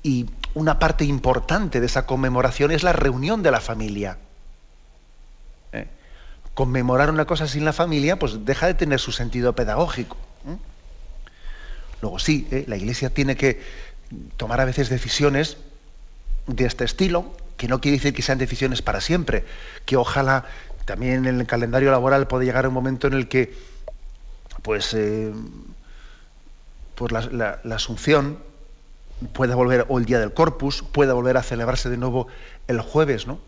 [0.04, 4.18] Y una parte importante de esa conmemoración es la reunión de la familia.
[5.74, 5.88] ¿Eh?
[6.54, 10.18] Conmemorar una cosa sin la familia, pues deja de tener su sentido pedagógico.
[10.48, 10.58] ¿eh?
[12.02, 12.66] Luego sí, ¿eh?
[12.68, 13.62] la Iglesia tiene que
[14.38, 15.58] tomar a veces decisiones
[16.48, 19.46] de este estilo, que no quiere decir que sean decisiones para siempre,
[19.86, 20.46] que ojalá
[20.86, 23.54] también en el calendario laboral puede llegar un momento en el que
[24.66, 24.98] pues,
[26.96, 28.40] pues la, Asunción
[29.32, 32.28] pueda volver, o el Día del Corpus, pueda volver a celebrarse de nuevo
[32.68, 33.40] el jueves, ¿no?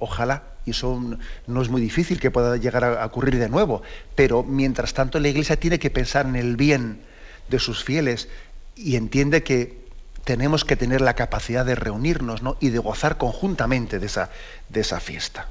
[0.00, 1.00] Ojalá, y eso
[1.46, 3.82] no es muy difícil que pueda llegar a ocurrir de nuevo,
[4.16, 7.02] pero mientras tanto la Iglesia tiene que pensar en el bien
[7.48, 8.28] de sus fieles
[8.74, 9.86] y entiende que
[10.24, 12.56] tenemos que tener la capacidad de reunirnos ¿no?
[12.58, 14.30] y de gozar conjuntamente de esa,
[14.70, 15.48] de esa fiesta.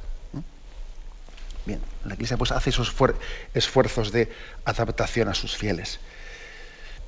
[1.65, 2.93] Bien, la Iglesia pues hace esos
[3.53, 4.31] esfuerzos de
[4.65, 5.99] adaptación a sus fieles.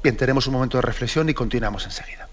[0.01, 2.27] Bien, tenemos un momento de reflexión y continuamos enseguida.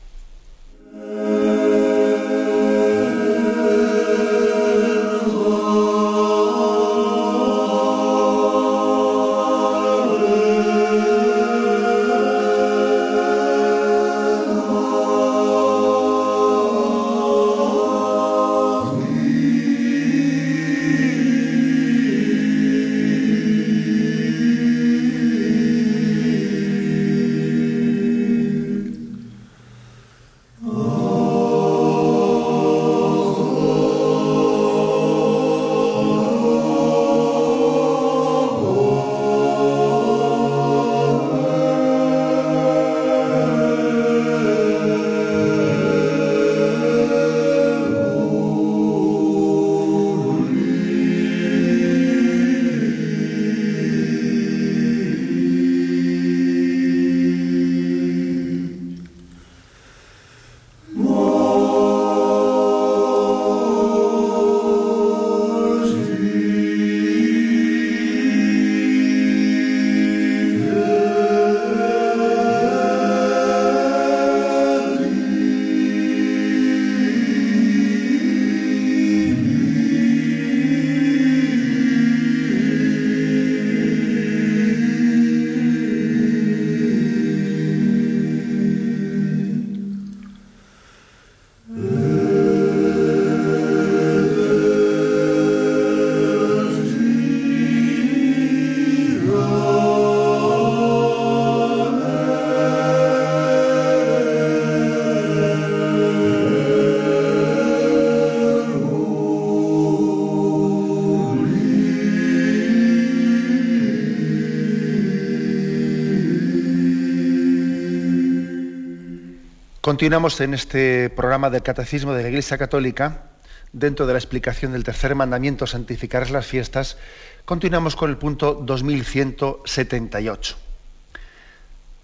[119.94, 123.26] Continuamos en este programa del Catecismo de la Iglesia Católica,
[123.72, 126.96] dentro de la explicación del tercer mandamiento, santificar las fiestas,
[127.44, 130.56] continuamos con el punto 2178.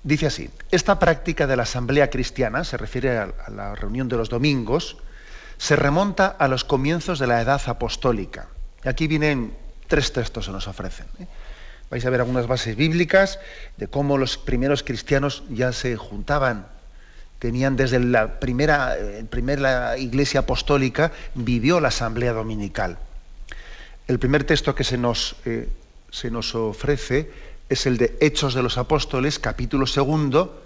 [0.04, 4.28] Dice así, esta práctica de la asamblea cristiana, se refiere a, la reunión de los
[4.28, 4.96] domingos,
[5.58, 8.46] se remonta a los comienzos de la edad apostólica.
[8.84, 9.52] Y aquí vienen
[9.88, 11.06] tres textos que nos ofrecen.
[11.18, 11.26] ¿eh?
[11.90, 13.40] Vais a ver algunas bases bíblicas
[13.78, 16.78] de cómo los primeros cristianos ya se juntaban
[17.40, 18.96] tenían desde la primera,
[19.30, 22.98] primera iglesia apostólica, vivió la asamblea dominical.
[24.06, 25.68] El primer texto que se nos, eh,
[26.10, 27.32] se nos ofrece
[27.70, 30.62] es el de Hechos de los Apóstoles, capítulo segundo,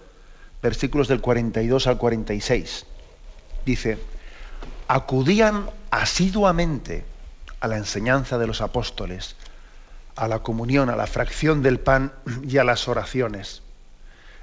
[0.62, 2.86] versículos del 42 al 46.
[3.64, 3.98] Dice,
[4.88, 7.04] acudían asiduamente
[7.60, 9.36] a la enseñanza de los apóstoles,
[10.16, 13.62] a la comunión, a la fracción del pan y a las oraciones.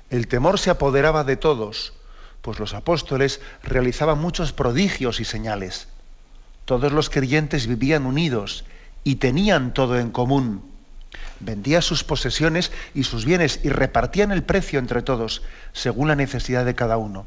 [0.09, 1.93] El temor se apoderaba de todos
[2.41, 5.87] pues los apóstoles realizaban muchos prodigios y señales.
[6.65, 8.65] Todos los creyentes vivían unidos
[9.03, 10.63] y tenían todo en común.
[11.39, 15.41] Vendían sus posesiones y sus bienes y repartían el precio entre todos,
[15.73, 17.25] según la necesidad de cada uno.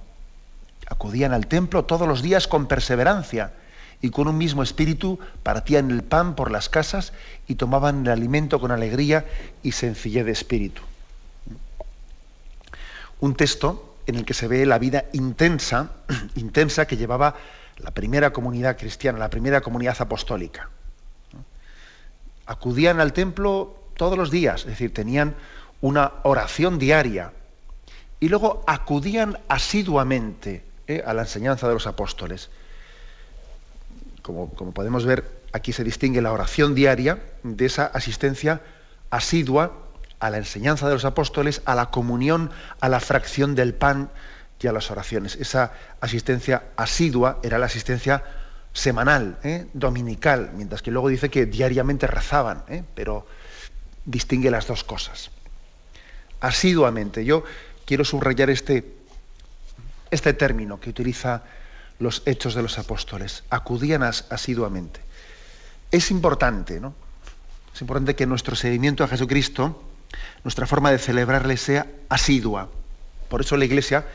[0.86, 3.52] Acudían al templo todos los días con perseverancia
[4.00, 7.12] y con un mismo espíritu partían el pan por las casas
[7.48, 9.24] y tomaban el alimento con alegría
[9.62, 10.82] y sencillez de espíritu.
[13.20, 15.92] Un texto en el que se ve la vida intensa,
[16.36, 17.34] intensa que llevaba
[17.78, 20.70] la primera comunidad cristiana, la primera comunidad apostólica.
[22.46, 25.34] Acudían al templo todos los días, es decir, tenían
[25.80, 27.32] una oración diaria
[28.20, 32.50] y luego acudían asiduamente eh, a la enseñanza de los apóstoles.
[34.22, 38.62] Como, como podemos ver, aquí se distingue la oración diaria de esa asistencia
[39.10, 39.83] asidua
[40.20, 42.50] a la enseñanza de los apóstoles, a la comunión,
[42.80, 44.10] a la fracción del pan
[44.60, 45.36] y a las oraciones.
[45.36, 48.24] Esa asistencia asidua era la asistencia
[48.72, 49.66] semanal, ¿eh?
[49.74, 52.82] dominical, mientras que luego dice que diariamente rezaban, ¿eh?
[52.94, 53.26] pero
[54.04, 55.30] distingue las dos cosas.
[56.40, 57.24] Asiduamente.
[57.24, 57.44] Yo
[57.84, 58.96] quiero subrayar este,
[60.10, 61.42] este término que utiliza
[61.98, 63.44] los hechos de los apóstoles.
[63.50, 65.00] Acudían asiduamente.
[65.90, 66.94] Es importante, ¿no?
[67.74, 69.82] Es importante que nuestro seguimiento a Jesucristo
[70.42, 72.68] nuestra forma de celebrarle sea asidua.
[73.28, 74.06] Por eso la Iglesia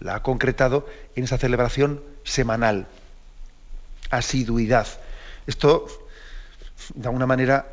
[0.00, 2.86] la ha concretado en esa celebración semanal.
[4.10, 4.86] Asiduidad.
[5.46, 5.86] Esto,
[6.94, 7.66] de alguna manera,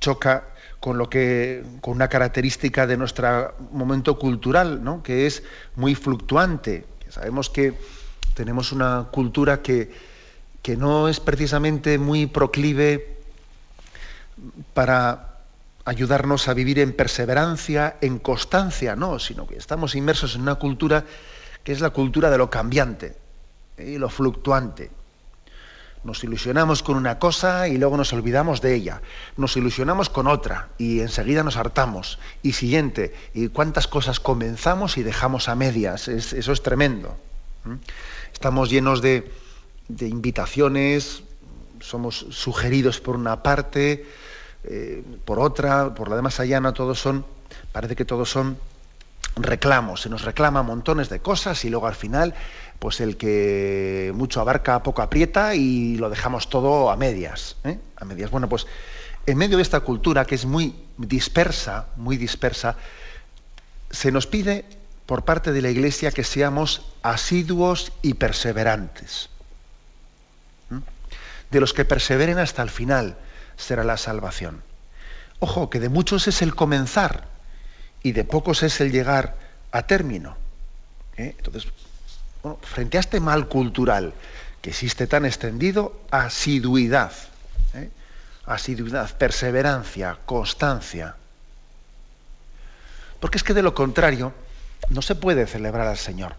[0.00, 0.44] choca
[0.80, 5.02] con lo que con una característica de nuestro momento cultural, ¿no?
[5.02, 5.42] que es
[5.76, 6.86] muy fluctuante.
[7.08, 7.74] Sabemos que
[8.34, 9.92] tenemos una cultura que,
[10.62, 13.18] que no es precisamente muy proclive
[14.74, 15.27] para
[15.88, 21.06] ayudarnos a vivir en perseverancia, en constancia, no, sino que estamos inmersos en una cultura
[21.64, 23.16] que es la cultura de lo cambiante
[23.78, 23.92] ¿eh?
[23.92, 24.90] y lo fluctuante.
[26.04, 29.00] Nos ilusionamos con una cosa y luego nos olvidamos de ella.
[29.38, 32.18] Nos ilusionamos con otra y enseguida nos hartamos.
[32.42, 36.06] Y siguiente, y cuántas cosas comenzamos y dejamos a medias.
[36.06, 37.16] eso es tremendo.
[38.32, 39.24] Estamos llenos de
[40.00, 41.22] invitaciones,
[41.80, 44.06] somos sugeridos por una parte,
[44.64, 47.24] eh, por otra, por la de más allá, no todos son,
[47.72, 48.58] parece que todos son
[49.36, 52.34] reclamos, se nos reclama montones de cosas y luego al final,
[52.78, 57.56] pues el que mucho abarca, poco aprieta y lo dejamos todo a medias.
[57.64, 57.78] ¿eh?
[57.96, 58.30] A medias.
[58.30, 58.66] Bueno, pues
[59.26, 62.76] en medio de esta cultura que es muy dispersa, muy dispersa,
[63.90, 64.64] se nos pide
[65.06, 69.30] por parte de la Iglesia que seamos asiduos y perseverantes.
[71.50, 73.16] De los que perseveren hasta el final,
[73.58, 74.62] será la salvación.
[75.40, 77.26] Ojo, que de muchos es el comenzar
[78.02, 79.36] y de pocos es el llegar
[79.72, 80.36] a término.
[81.16, 81.34] ¿eh?
[81.36, 81.70] Entonces,
[82.62, 84.14] frente a este mal cultural
[84.62, 87.12] que existe tan extendido, asiduidad,
[87.74, 87.90] ¿eh?
[88.46, 91.16] asiduidad, perseverancia, constancia.
[93.20, 94.32] Porque es que de lo contrario
[94.88, 96.36] no se puede celebrar al Señor.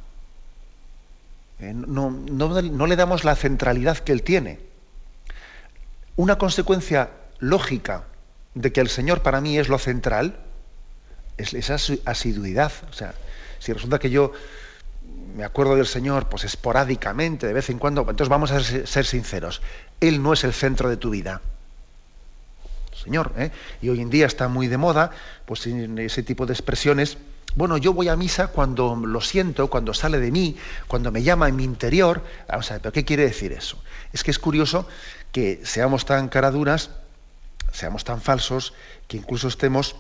[1.60, 1.74] ¿eh?
[1.74, 4.69] no, no le damos la centralidad que Él tiene
[6.20, 8.04] una consecuencia lógica
[8.54, 10.36] de que el Señor para mí es lo central
[11.38, 12.74] es esa asiduidad.
[12.90, 13.14] O sea,
[13.60, 14.34] si resulta que yo
[15.38, 19.62] me acuerdo del Señor pues esporádicamente, de vez en cuando, entonces vamos a ser sinceros,
[20.02, 21.40] Él no es el centro de tu vida.
[23.02, 23.52] Señor, ¿eh?
[23.82, 25.12] y hoy en día está muy de moda
[25.46, 27.18] pues ese tipo de expresiones.
[27.56, 30.56] Bueno, yo voy a misa cuando lo siento, cuando sale de mí,
[30.88, 32.24] cuando me llama en mi interior.
[32.48, 33.82] Vamos a ver, ¿pero qué quiere decir eso?
[34.14, 34.88] Es que es curioso
[35.32, 36.92] que seamos tan caraduras,
[37.72, 38.74] seamos tan falsos,
[39.08, 39.96] que incluso estemos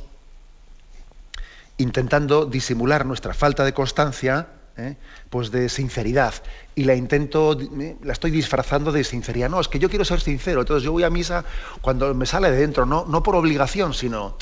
[1.77, 4.47] intentando disimular nuestra falta de constancia
[4.77, 4.95] ¿eh?
[5.29, 6.33] pues de sinceridad
[6.75, 7.57] y la intento,
[8.03, 9.49] la estoy disfrazando de sinceridad.
[9.49, 11.43] No, es que yo quiero ser sincero, entonces yo voy a misa
[11.81, 14.37] cuando me sale de dentro, no, no por obligación, sino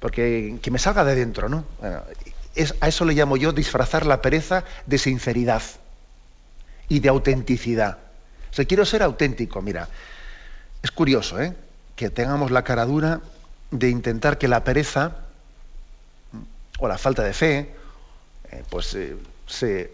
[0.00, 1.64] porque que me salga de dentro, ¿no?
[2.80, 5.62] A eso le llamo yo disfrazar la pereza de sinceridad
[6.88, 7.98] y de autenticidad.
[8.50, 9.88] O sea, quiero ser auténtico, mira.
[10.82, 11.54] Es curioso, ¿eh?
[11.96, 13.20] Que tengamos la cara dura
[13.70, 15.16] de intentar que la pereza
[16.78, 17.74] o la falta de fe,
[18.50, 19.92] eh, pues eh, se,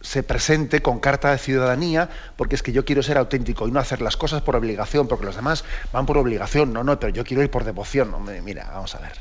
[0.00, 3.78] se presente con carta de ciudadanía, porque es que yo quiero ser auténtico y no
[3.78, 7.22] hacer las cosas por obligación, porque los demás van por obligación, no, no, pero yo
[7.22, 8.14] quiero ir por devoción.
[8.42, 9.20] mira, vamos a ver.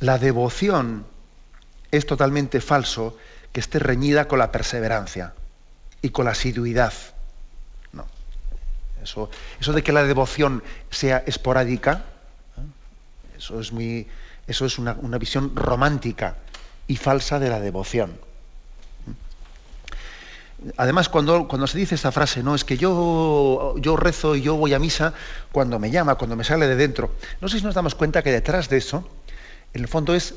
[0.00, 1.06] La devoción
[1.96, 3.16] es totalmente falso
[3.52, 5.34] que esté reñida con la perseverancia
[6.02, 6.92] y con la asiduidad.
[7.92, 8.06] No.
[9.02, 9.30] Eso,
[9.60, 12.04] eso de que la devoción sea esporádica,
[12.58, 13.38] ¿eh?
[13.38, 14.06] eso es, muy,
[14.46, 16.36] eso es una, visión romántica
[16.86, 18.18] y falsa de la devoción.
[20.76, 24.56] Además, cuando, cuando, se dice esa frase, no, es que yo, yo rezo y yo
[24.56, 25.12] voy a misa
[25.52, 27.14] cuando me llama, cuando me sale de dentro.
[27.40, 29.08] No sé si nos damos cuenta que detrás de eso,
[29.74, 30.34] en el fondo es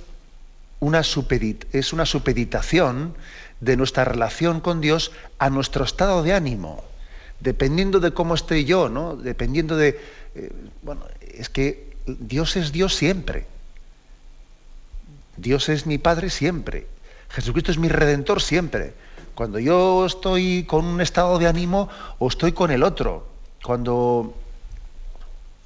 [0.81, 3.15] es una supeditación
[3.59, 6.83] de nuestra relación con Dios a nuestro estado de ánimo.
[7.39, 9.15] Dependiendo de cómo estoy yo, ¿no?
[9.15, 9.99] Dependiendo de.
[10.35, 10.51] Eh,
[10.81, 13.45] bueno, es que Dios es Dios siempre.
[15.37, 16.87] Dios es mi Padre siempre.
[17.29, 18.93] Jesucristo es mi redentor siempre.
[19.35, 23.27] Cuando yo estoy con un estado de ánimo o estoy con el otro.
[23.63, 24.33] Cuando,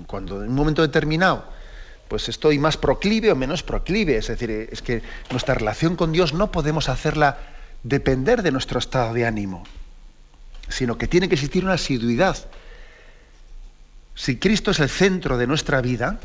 [0.05, 1.45] cuando en un momento determinado
[2.07, 4.17] pues estoy más proclive o menos proclive.
[4.17, 5.01] Es decir, es que
[5.31, 7.37] nuestra relación con Dios no podemos hacerla
[7.83, 9.63] depender de nuestro estado de ánimo,
[10.69, 12.37] sino que tiene que existir una asiduidad.
[14.15, 16.19] Si Cristo es el centro de nuestra vida,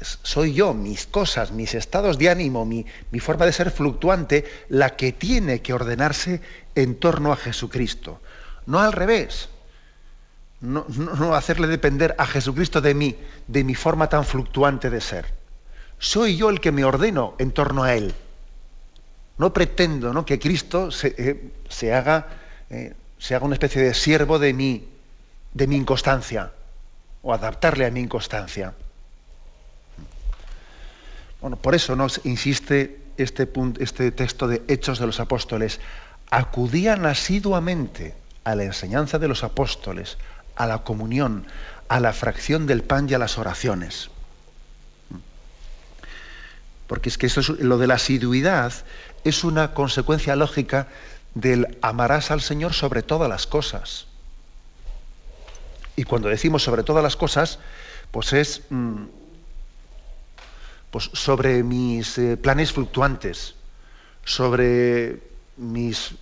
[0.00, 4.96] soy yo, mis cosas, mis estados de ánimo, mi, mi, forma de ser fluctuante, la
[4.96, 6.40] que tiene que ordenarse
[6.74, 8.20] en torno a Jesucristo.
[8.66, 9.48] No al revés
[10.60, 15.32] no, hacerle depender a Jesucristo de mí, de mi forma tan fluctuante de ser.
[15.98, 18.14] Soy yo el que me ordeno en torno a Él.
[19.38, 20.24] No pretendo ¿no?
[20.24, 22.28] que Cristo se, eh, haga,
[22.68, 24.88] eh, se, haga, una especie de siervo de mí,
[25.54, 26.52] de mi inconstancia,
[27.22, 28.74] o adaptarle a mi inconstancia.
[31.40, 35.80] Bueno, por eso nos insiste este, punto, este texto de Hechos de los Apóstoles.
[36.30, 40.18] Acudían asiduamente a la enseñanza de los apóstoles,
[40.56, 41.46] a la comunión,
[41.88, 44.10] a la fracción del pan y a las oraciones.
[46.86, 48.72] Porque es que eso es, lo de la asiduidad
[49.24, 50.88] es una consecuencia lógica
[51.34, 54.06] del amarás al Señor sobre todas las cosas.
[55.96, 57.58] Y cuando decimos sobre todas las cosas,
[58.10, 59.04] pues es mm,
[60.90, 63.54] pues sobre mis eh, planes fluctuantes,
[64.24, 65.20] sobre
[65.56, 66.12] mis,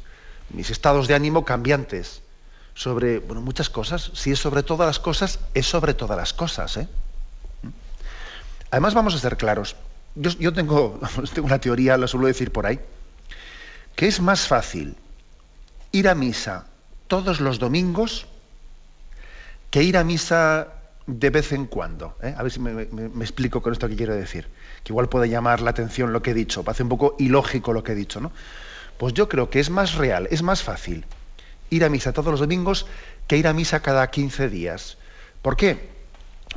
[0.51, 2.22] mis estados de ánimo cambiantes,
[2.79, 4.12] sobre bueno, muchas cosas.
[4.14, 6.76] Si es sobre todas las cosas, es sobre todas las cosas.
[6.76, 6.87] ¿eh?
[8.70, 9.74] Además, vamos a ser claros.
[10.14, 11.01] Yo, tengo,
[11.35, 12.79] tengo una teoría, la suelo decir por ahí,
[13.97, 14.95] que es más fácil
[15.91, 16.66] ir a misa
[17.09, 18.29] todos los domingos
[19.70, 20.68] que ir a misa
[21.09, 22.16] de vez en cuando.
[22.22, 22.33] ¿eh?
[22.39, 22.83] A ver si me,
[23.24, 24.47] explico con esto que quiero decir.
[24.85, 26.62] Que igual puede llamar la atención lo que he dicho.
[26.62, 28.31] Parece un poco ilógico lo que he dicho, ¿no?
[28.99, 31.05] Pues yo creo que es más real, es más fácil
[31.71, 32.87] ir a misa todos los domingos
[33.27, 34.99] que ir a misa cada 15 días.
[35.43, 35.89] ¿Por qué?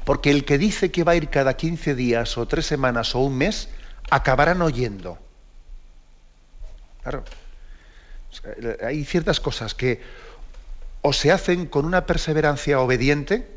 [0.03, 3.19] Porque el que dice que va a ir cada 15 días o tres semanas o
[3.19, 3.69] un mes,
[4.09, 5.17] acabarán oyendo.
[7.03, 7.23] Claro.
[8.83, 10.01] Hay ciertas cosas que
[11.01, 13.47] o se hacen con una perseverancia obediente,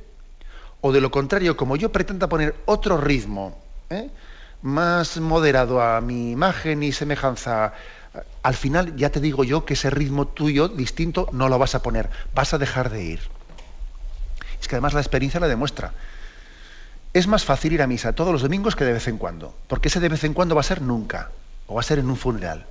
[0.81, 3.59] o de lo contrario, como yo pretenda poner otro ritmo,
[3.91, 4.11] ¿eh?
[4.63, 7.75] más moderado a mi imagen y semejanza
[8.43, 11.83] al final ya te digo yo que ese ritmo tuyo distinto no lo vas a
[11.83, 13.21] poner, vas a dejar de ir.
[14.61, 15.93] Es que además la experiencia la demuestra.
[17.13, 19.89] Es más fácil ir a misa todos los domingos que de vez en cuando, porque
[19.89, 21.31] ese de vez en cuando va a ser nunca,
[21.67, 22.67] o va a ser en un funeral.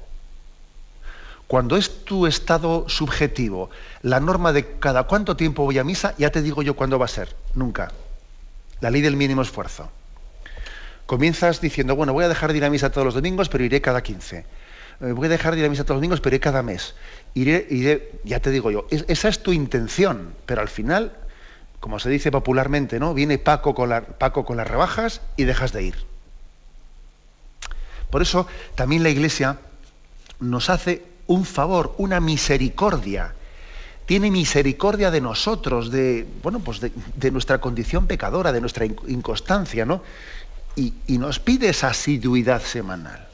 [1.47, 3.69] Cuando es tu estado subjetivo,
[4.01, 7.05] la norma de cada cuánto tiempo voy a misa, ya te digo yo cuándo va
[7.05, 7.91] a ser, nunca.
[8.79, 9.91] La ley del mínimo esfuerzo.
[11.05, 13.81] Comienzas diciendo, bueno, voy a dejar de ir a misa todos los domingos, pero iré
[13.81, 14.45] cada 15 eh,
[15.11, 16.95] voy a dejar de ir a misa todos los domingos, pero iré cada mes.
[17.33, 21.11] Iré, iré, ya te digo yo, esa es tu intención, pero al final,
[21.79, 23.13] como se dice popularmente, ¿no?
[23.13, 25.95] Viene Paco con, las rebajas y dejas de ir.
[28.09, 29.59] Por eso también la Iglesia
[30.39, 33.33] nos hace un favor, una misericordia.
[34.05, 40.03] Tiene misericordia de nosotros, de, bueno, pues de, nuestra condición pecadora, de nuestra inconstancia, ¿no?
[40.75, 43.32] y nos pide esa asiduidad semanal.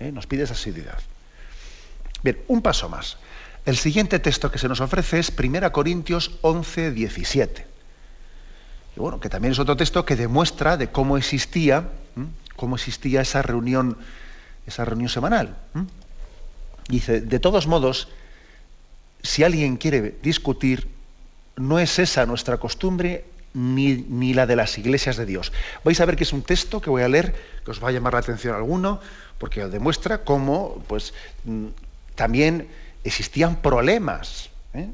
[0.00, 0.12] ¿Eh?
[0.12, 0.98] nos pide esa asiduidad.
[2.22, 3.16] Bien, un paso más.
[3.64, 7.66] El siguiente texto que se nos ofrece es 1 Corintios 11, 17.
[8.96, 11.90] Y bueno, que también es otro texto que demuestra de cómo existía,
[12.56, 13.98] cómo existía esa reunión,
[14.66, 15.56] esa reunión semanal.
[16.88, 18.08] Dice, de todos modos,
[19.22, 20.88] si alguien quiere discutir,
[21.56, 23.24] no es esa nuestra costumbre
[23.54, 25.52] ni, ni, la de las iglesias de Dios.
[25.84, 27.34] Vais a ver que es un texto que voy a leer,
[27.64, 29.00] que os va a llamar la atención alguno,
[29.38, 31.66] porque demuestra cómo pues, mm,
[32.14, 32.68] también
[33.04, 34.88] existían problemas, ¿eh?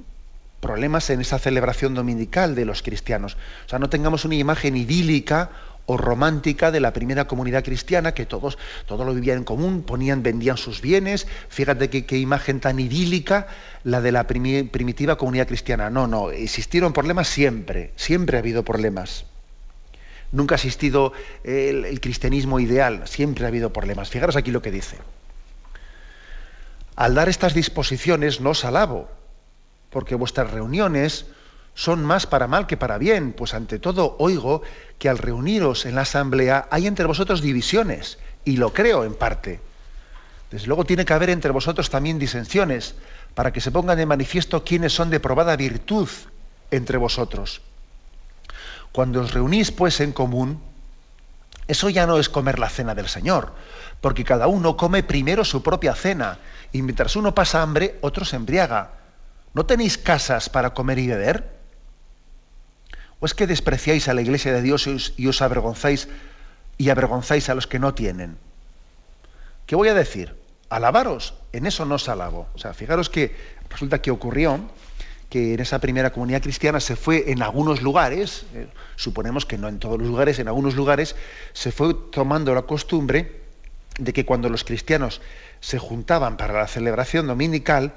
[0.61, 3.37] problemas en esa celebración dominical de los cristianos.
[3.67, 5.51] O sea, no tengamos una imagen idílica
[5.87, 10.23] o romántica de la primera comunidad cristiana, que todos, todo lo vivían en común, ponían,
[10.23, 11.27] vendían sus bienes.
[11.49, 13.47] Fíjate qué imagen tan idílica
[13.83, 15.91] la de la primitiva comunidad cristiana.
[15.91, 19.27] No, no, existieron problemas siempre, siempre ha habido problemas.
[20.33, 21.13] Nunca ha existido
[21.45, 24.09] el, el cristianismo ideal, siempre ha habido problemas.
[24.09, 24.97] Fijaros aquí lo que dice.
[26.97, 29.09] Al dar estas disposiciones no os alabo,
[29.91, 31.27] porque vuestras reuniones
[31.75, 34.63] son más para mal que para bien, pues ante todo oigo
[34.99, 39.61] que al reuniros en la asamblea hay entre vosotros divisiones, y lo creo en parte.
[40.51, 42.95] Desde luego tiene que haber entre vosotros también disensiones,
[43.35, 46.09] para que se pongan de manifiesto quienes son de probada virtud
[46.71, 47.61] entre vosotros.
[48.93, 50.61] Cuando os reunís pues en común,
[51.67, 53.53] eso ya no es comer la cena del Señor,
[54.01, 56.39] porque cada uno come primero su propia cena,
[56.71, 58.93] y mientras uno pasa hambre, otro se embriaga.
[59.55, 61.54] ¿No tenéis casas para comer y beber?
[63.21, 66.09] ¿O es que despreciáis a la iglesia de Dios y os, avergonzáis
[66.77, 68.37] y avergonzáis a los que no tienen?
[69.67, 70.35] ¿Qué voy a decir?
[70.69, 72.49] Alabaros, en eso no os alabo.
[72.55, 73.35] O sea, fijaros que
[73.71, 74.61] resulta que ocurrió
[75.31, 79.69] que en esa primera comunidad cristiana se fue en algunos lugares, eh, suponemos que no
[79.69, 81.17] en todos los lugares, en algunos lugares
[81.53, 83.41] se fue tomando la costumbre
[83.99, 85.21] de que cuando los cristianos
[85.61, 87.95] se juntaban para la celebración dominical,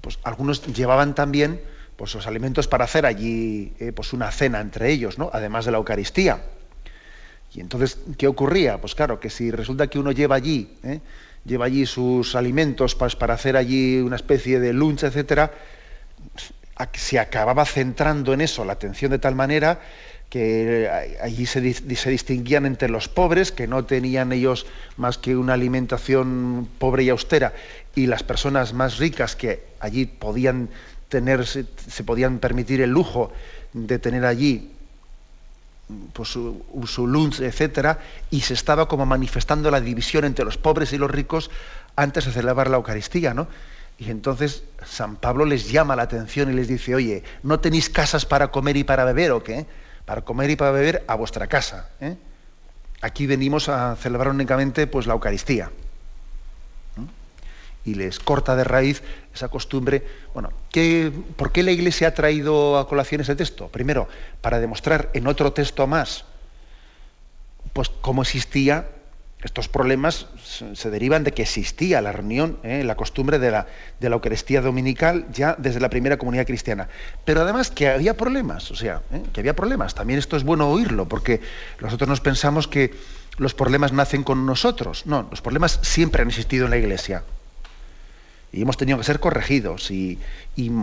[0.00, 1.60] pues algunos llevaban también
[1.96, 5.30] pues, los alimentos para hacer allí eh, pues una cena entre ellos, ¿no?
[5.32, 6.42] además de la Eucaristía.
[7.54, 8.80] Y entonces, ¿qué ocurría?
[8.80, 11.00] Pues claro, que si resulta que uno lleva allí, ¿eh?
[11.44, 15.52] lleva allí sus alimentos pues, para hacer allí una especie de lunch, etcétera,
[16.92, 19.80] se acababa centrando en eso la atención de tal manera
[20.28, 20.90] que
[21.22, 24.66] allí se, se, distinguían entre los pobres, que no tenían ellos
[24.96, 27.54] más que una alimentación pobre y austera,
[27.94, 30.68] y las personas más ricas que allí podían
[31.10, 33.32] se, podían permitir el lujo
[33.72, 34.72] de tener allí
[36.12, 37.98] pues, su, lunch, etcétera,
[38.30, 41.50] y se estaba como manifestando la división entre los pobres y los ricos
[41.94, 43.48] antes de celebrar la Eucaristía, ¿no?
[43.98, 48.26] Y entonces San Pablo les llama la atención y les dice, oye, ¿no tenéis casas
[48.26, 49.66] para comer y para beber o qué?
[50.06, 51.90] para comer y para beber a vuestra casa.
[52.00, 52.16] ¿eh?
[53.02, 55.70] Aquí venimos a celebrar únicamente pues, la Eucaristía.
[57.86, 59.02] Y les corta de raíz
[59.34, 60.04] esa costumbre.
[60.34, 63.68] Bueno, ¿qué, ¿por qué la Iglesia ha traído a colación ese texto?
[63.68, 64.08] Primero,
[64.42, 66.26] para demostrar en otro texto más
[67.72, 68.86] pues cómo existía
[69.42, 70.26] estos problemas
[70.74, 72.82] se derivan de que existía la reunión, ¿eh?
[72.84, 73.66] la costumbre de la,
[74.00, 76.88] de la, Eucaristía dominical ya desde la primera comunidad cristiana.
[77.24, 79.22] Pero además que había problemas, o sea, ¿eh?
[79.32, 79.94] que había problemas.
[79.94, 81.40] También esto es bueno oírlo, porque
[81.80, 82.94] nosotros nos pensamos que
[83.36, 85.06] los problemas nacen con nosotros.
[85.06, 87.22] No, los problemas siempre han existido en la Iglesia.
[88.56, 89.90] Y hemos tenido que ser corregidos.
[89.90, 90.18] Y,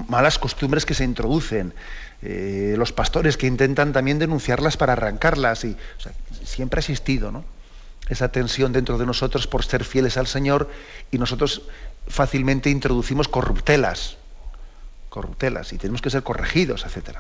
[0.08, 1.74] malas costumbres que se introducen.
[2.22, 5.66] Eh, los pastores que intentan también denunciarlas para arrancarlas.
[5.66, 5.76] Y,
[6.44, 7.44] siempre ha existido, ¿no?
[8.10, 10.70] esa tensión dentro de nosotros por ser fieles al Señor
[11.10, 11.62] y nosotros
[12.06, 14.18] fácilmente introducimos corruptelas,
[15.08, 17.20] corruptelas y tenemos que ser corregidos, etc.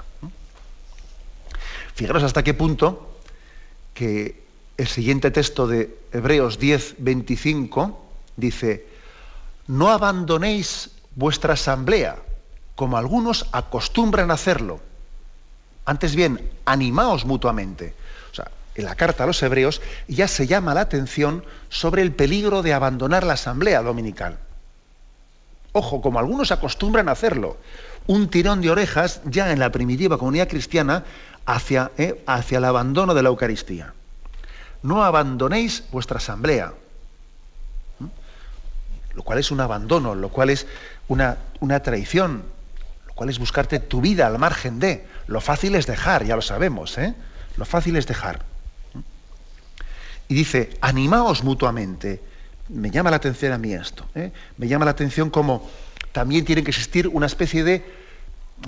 [1.95, 3.18] Fijaros hasta qué punto
[3.93, 4.43] que
[4.76, 8.93] el siguiente texto de Hebreos 10, 25 dice,
[9.68, 12.18] no abandonéis vuestra asamblea,
[12.76, 14.82] como algunos acostumbran hacerlo.
[15.86, 17.93] Antes bien, animaos mutuamente
[18.76, 22.74] en la carta a los hebreos, ya se llama la atención sobre el peligro de
[22.74, 24.39] abandonar la asamblea dominical.
[25.74, 27.57] Ojo, como algunos acostumbran hacerlo,
[28.07, 31.03] un tirón de orejas ya en la primitiva comunidad cristiana
[31.45, 33.93] hacia, eh, hacia el abandono de la Eucaristía.
[34.82, 36.74] No abandonéis vuestra asamblea,
[39.16, 40.68] lo cual es un abandono, lo cual es
[41.07, 42.43] una, una traición,
[43.07, 45.05] lo cual es buscarte tu vida al margen de.
[45.28, 47.14] Lo fácil es dejar, ya lo sabemos, ¿eh?
[47.57, 48.41] Lo fácil es dejar.
[50.28, 52.22] Y dice, animaos mutuamente.
[52.70, 54.05] Me llama la atención a mí esto.
[54.16, 54.32] ¿eh?
[54.57, 55.70] Me llama la atención como
[56.11, 57.86] también tiene que existir una especie de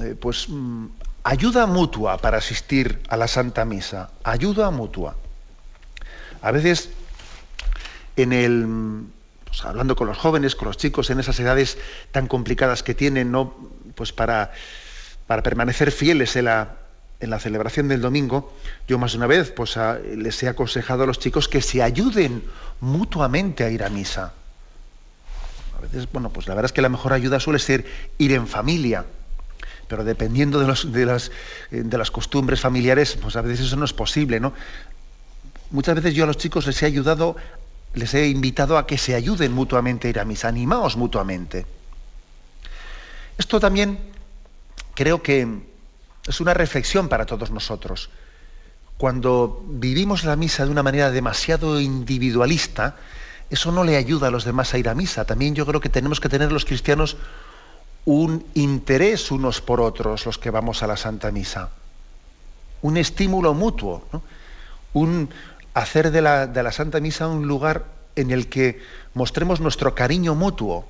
[0.01, 0.87] eh, pues, mm,
[1.23, 4.11] ayuda mutua para asistir a la Santa Misa.
[4.23, 5.15] Ayuda mutua.
[6.41, 6.89] A veces
[8.17, 9.07] en el,
[9.63, 11.77] hablando con los jóvenes, con los chicos en esas edades
[12.11, 13.55] tan complicadas que tienen, ¿no?
[13.95, 14.51] Pues para,
[15.27, 16.77] para permanecer fieles en la,
[17.19, 18.53] en la celebración del domingo,
[18.87, 19.77] yo más de una vez pues,
[20.15, 22.43] les he aconsejado a los chicos que se ayuden
[22.81, 24.33] mutuamente a ir a misa.
[25.77, 27.85] A veces, bueno, pues la verdad es que la mejor ayuda suele ser
[28.17, 29.05] ir en familia,
[29.87, 31.31] pero dependiendo de, de, las,
[31.71, 34.53] eh, de las costumbres familiares, pues a veces eso no es posible, ¿no?
[35.71, 37.35] Muchas veces yo a los chicos les he ayudado,
[37.95, 41.65] les he invitado a que se ayuden mutuamente a ir a misa, animaos mutuamente.
[43.37, 43.99] Esto también
[44.93, 45.47] creo que
[46.27, 48.09] es una reflexión para todos nosotros.
[48.97, 52.95] Cuando vivimos la misa de una manera demasiado individualista,
[53.49, 55.25] eso no le ayuda a los demás a ir a misa.
[55.25, 57.17] También yo creo que tenemos que tener los cristianos
[58.05, 61.69] un interés unos por otros, los que vamos a la Santa Misa.
[62.81, 64.07] Un estímulo mutuo,
[64.93, 65.29] un
[65.76, 68.82] hacer de la, de la Santa Misa un lugar en el que
[69.13, 70.88] mostremos nuestro cariño mutuo,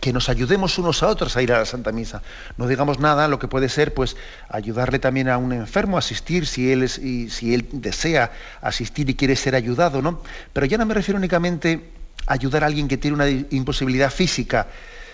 [0.00, 2.20] que nos ayudemos unos a otros a ir a la Santa Misa.
[2.58, 4.16] No digamos nada, lo que puede ser, pues,
[4.48, 9.08] ayudarle también a un enfermo a asistir, si él, es, y, si él desea asistir
[9.08, 10.20] y quiere ser ayudado, ¿no?
[10.52, 11.90] Pero ya no me refiero únicamente
[12.26, 14.66] a ayudar a alguien que tiene una imposibilidad física,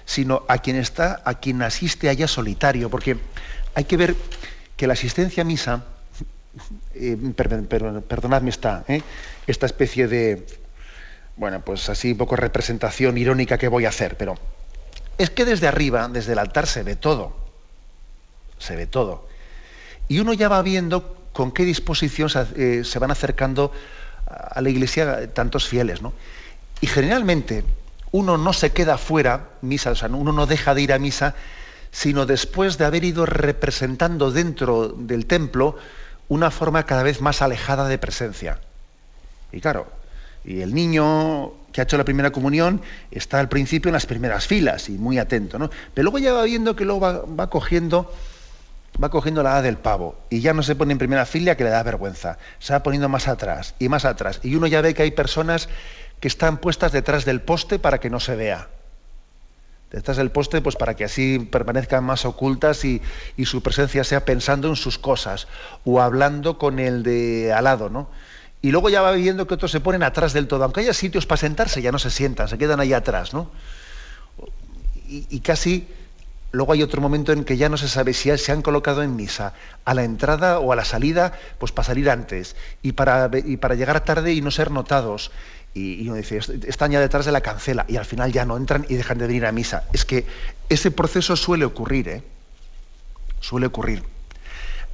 [0.07, 3.18] sino a quien está, a quien asiste allá solitario, porque
[3.74, 4.16] hay que ver
[4.76, 5.84] que la asistencia a misa,
[6.94, 9.03] eh, perdonadme esta, ¿eh?
[9.46, 10.46] esta especie de,
[11.36, 14.36] bueno, pues así un poco representación irónica que voy a hacer, pero
[15.18, 17.36] es que desde arriba, desde el altar, se ve todo.
[18.59, 19.28] Se ve todo.
[20.09, 23.72] Y uno ya va viendo con qué disposición se, eh, van acercando
[24.26, 26.03] a la iglesia tantos fieles.
[26.03, 26.12] ¿no?
[26.80, 27.64] Y generalmente
[28.12, 31.34] uno no se queda fuera, misa, o sea, uno no deja de ir a misa,
[31.90, 35.76] sino después de haber ido representando dentro del templo
[36.31, 38.61] una forma cada vez más alejada de presencia.
[39.53, 39.89] Y claro,
[40.45, 44.47] y el niño que ha hecho la primera comunión está al principio en las primeras
[44.47, 45.70] filas y muy atento, ¿no?
[45.93, 48.14] Pero luego ya va viendo que luego va, cogiendo
[49.03, 51.64] va cogiendo la edad del pavo y ya no se pone en primera fila que
[51.64, 54.95] le da vergüenza, se va poniendo más atrás y más atrás y uno ya ve
[54.95, 55.68] que hay personas
[56.20, 58.68] que están puestas detrás del poste para que no se vea.
[59.91, 63.03] Detrás del poste, pues para que así permanezcan más ocultas y,
[63.36, 65.49] y su presencia sea pensando en sus cosas
[65.84, 68.09] o hablando con el de al lado, ¿no?
[68.62, 70.64] y luego ya va viendo que otros se ponen atrás del todo.
[70.64, 73.51] Aunque haya sitios para sentarse, ya no se sientan, se quedan ahí atrás, ¿no?
[75.09, 75.88] Y, casi
[76.53, 79.16] luego hay otro momento en que ya no se sabe si se han colocado en
[79.16, 83.57] misa a la entrada o a la salida, pues para salir antes y para, y
[83.57, 85.32] para llegar tarde y no ser notados.
[85.72, 88.86] Y, uno dice, están ya detrás de la cancela y al final ya no entran
[88.88, 89.84] y dejan de venir a misa.
[89.92, 90.26] Es que
[90.68, 92.22] ese proceso suele ocurrir, ¿eh?
[93.40, 94.02] Suele ocurrir.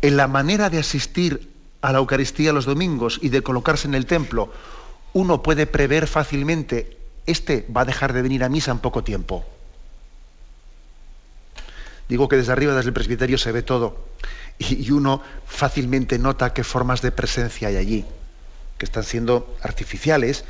[0.02, 1.50] En la manera de asistir
[1.80, 4.52] a la Eucaristía los domingos y de colocarse en el templo,
[5.12, 9.44] uno puede prever fácilmente, este va a dejar de venir a misa en poco tiempo.
[12.08, 14.06] Digo que desde arriba, desde el presbiterio, se ve todo.
[14.58, 18.04] Y, uno fácilmente nota qué formas de presencia hay allí,
[18.78, 20.44] que están siendo artificiales.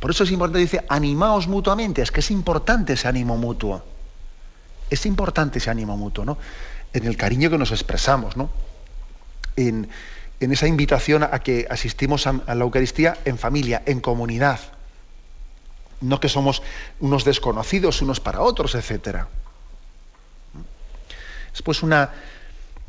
[0.00, 2.02] Por eso es importante, dice, animaos mutuamente.
[2.02, 3.82] Es que es importante ese ánimo mutuo.
[4.90, 6.38] Es importante ese ánimo mutuo, ¿no?
[6.92, 8.50] En el cariño que nos expresamos, ¿no?
[9.56, 9.88] En,
[10.40, 14.60] en esa invitación a que asistimos a, la Eucaristía en familia, en comunidad.
[16.00, 16.62] No que somos
[17.00, 19.24] unos desconocidos unos para otros, etc.
[21.54, 22.10] Es pues una.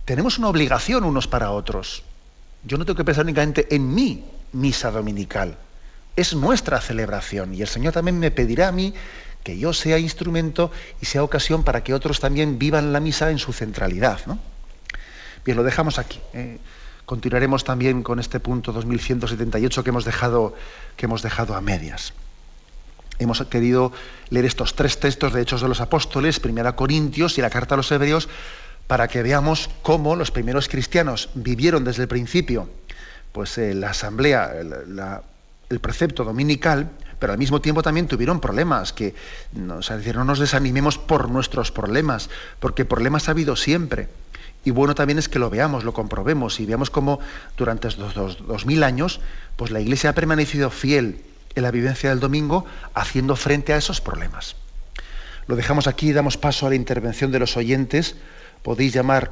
[0.03, 2.03] Tenemos una obligación unos para otros.
[2.63, 5.57] Yo no tengo que pensar únicamente en mi misa dominical.
[6.15, 7.53] Es nuestra celebración.
[7.53, 8.93] Y el Señor también me pedirá a mí
[9.43, 10.71] que yo sea instrumento
[11.01, 14.19] y sea ocasión para que otros también vivan la misa en su centralidad.
[15.45, 16.19] Bien, lo dejamos aquí.
[16.33, 16.59] ¿eh?
[17.07, 20.53] continuaremos también con este punto 2178 que hemos dejado,
[20.97, 22.13] que hemos dejado a medias.
[23.17, 23.93] Hemos querido
[24.29, 27.77] leer estos tres textos de Hechos de los Apóstoles, Primera Corintios y la Carta a
[27.77, 28.27] los Hebreos,
[28.87, 32.69] para que veamos cómo los primeros cristianos vivieron desde el principio
[33.31, 34.53] pues, eh, la asamblea,
[35.69, 39.15] el precepto dominical, pero al mismo tiempo también tuvieron problemas, que
[39.69, 44.07] o sea, decir, no nos desanimemos por nuestros problemas, porque problemas ha habido siempre.
[44.63, 47.19] Y bueno también es que lo veamos, lo comprobemos y veamos cómo
[47.55, 49.21] durante estos dos, mil años,
[49.55, 51.21] pues la Iglesia ha permanecido fiel
[51.55, 54.55] en la vivencia del domingo, haciendo frente a esos problemas.
[55.47, 58.15] Lo dejamos aquí damos paso a la intervención de los oyentes.
[58.61, 59.31] Podéis llamar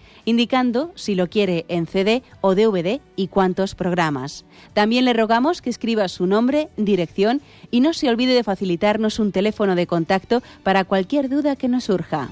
[0.25, 4.45] indicando si lo quiere en CD o DVD y cuántos programas.
[4.73, 7.41] También le rogamos que escriba su nombre, dirección
[7.71, 11.85] y no se olvide de facilitarnos un teléfono de contacto para cualquier duda que nos
[11.85, 12.29] surja.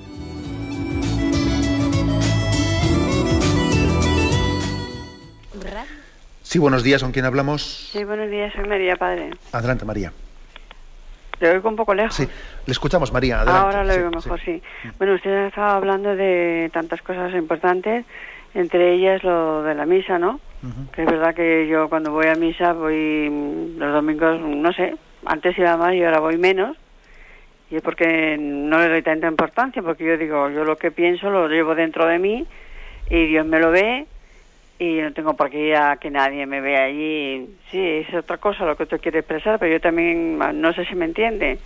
[6.49, 7.89] Sí, buenos días, ¿con quién hablamos?
[7.91, 9.29] Sí, buenos días, soy María Padre.
[9.51, 10.11] Adelante, María.
[11.39, 12.15] Le oigo un poco lejos.
[12.15, 12.27] Sí,
[12.65, 13.37] le escuchamos, María.
[13.37, 13.61] Adelante.
[13.61, 14.61] Ahora lo oigo mejor, sí.
[14.97, 18.05] Bueno, usted estaba hablando de tantas cosas importantes,
[18.53, 20.39] entre ellas lo de la misa, ¿no?
[20.93, 24.95] Que es verdad que yo cuando voy a misa voy mm, los domingos, no sé,
[25.25, 26.75] antes iba más y ahora voy menos.
[27.71, 31.29] Y es porque no le doy tanta importancia, porque yo digo, yo lo que pienso
[31.29, 32.45] lo llevo dentro de mí
[33.09, 34.07] y Dios me lo ve
[34.79, 37.49] y no tengo por qué ir a que nadie me vea allí.
[37.69, 40.95] Sí, es otra cosa lo que usted quiere expresar, pero yo también no sé si
[40.95, 41.59] me entiende.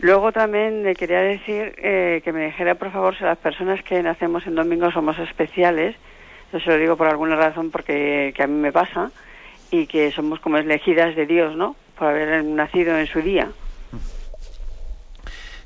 [0.00, 4.02] Luego también le quería decir eh, que me dijera, por favor, si las personas que
[4.02, 5.94] nacemos en domingo somos especiales.
[6.50, 9.10] Yo se lo digo por alguna razón porque que a mí me pasa
[9.70, 11.76] y que somos como elegidas de Dios, ¿no?
[11.98, 13.48] Por haber nacido en su día.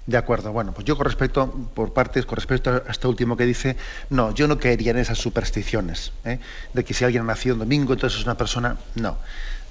[0.05, 3.47] De acuerdo, bueno, pues yo con respecto, por partes, con respecto a este último que
[3.47, 3.77] dice,
[4.11, 6.41] no, yo no caería en esas supersticiones, ¿eh?
[6.73, 9.19] de que si alguien ha nacido un domingo, entonces es una persona, no.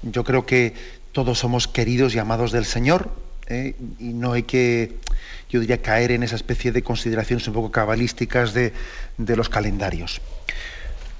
[0.02, 0.74] Yo creo que
[1.12, 3.10] todos somos queridos y amados del Señor,
[3.48, 3.76] ¿eh?
[3.98, 4.96] y no hay que,
[5.50, 8.72] yo diría, caer en esa especie de consideraciones un poco cabalísticas de
[9.18, 10.22] los calendarios.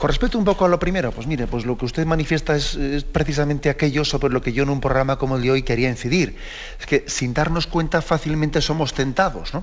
[0.03, 2.76] Con respecto un poco a lo primero, pues mire, pues lo que usted manifiesta es,
[3.12, 6.36] precisamente aquello sobre lo que yo en un programa como el de hoy quería incidir.
[6.80, 9.62] Es que sin darnos cuenta fácilmente somos tentados, ¿no?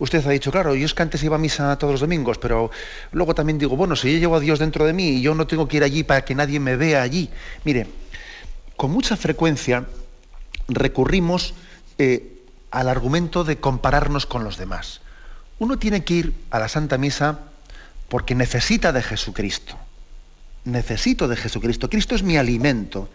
[0.00, 2.72] Usted ha dicho, claro, yo es que antes iba a misa todos los domingos, pero
[3.12, 5.46] luego también digo, bueno, si yo llevo a Dios dentro de mí y yo no
[5.46, 7.30] tengo que ir allí para que nadie me vea allí.
[7.62, 7.86] Mire,
[8.74, 9.84] con mucha frecuencia
[10.66, 11.54] recurrimos
[11.98, 12.42] eh,
[12.72, 15.02] al argumento de compararnos con los demás.
[15.60, 17.53] Uno tiene que ir a la Santa Misa
[18.14, 19.76] porque necesita de Jesucristo.
[20.62, 21.90] Necesito de Jesucristo.
[21.90, 23.08] Cristo es mi alimento.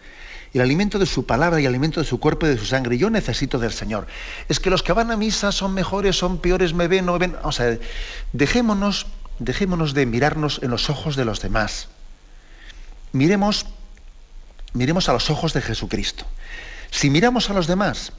[0.52, 2.98] El alimento de su palabra y el alimento de su cuerpo y de su sangre.
[2.98, 4.06] Yo necesito del Señor.
[4.50, 7.18] Es que los que van a misa son mejores, son peores, me ven, no me
[7.18, 7.36] ven.
[7.44, 7.78] O sea,
[8.34, 9.06] dejémonos,
[9.38, 11.88] dejémonos de mirarnos en los ojos de los demás.
[13.12, 13.64] Miremos,
[14.74, 16.26] miremos a los ojos de Jesucristo.
[16.90, 18.12] Si miramos a los demás,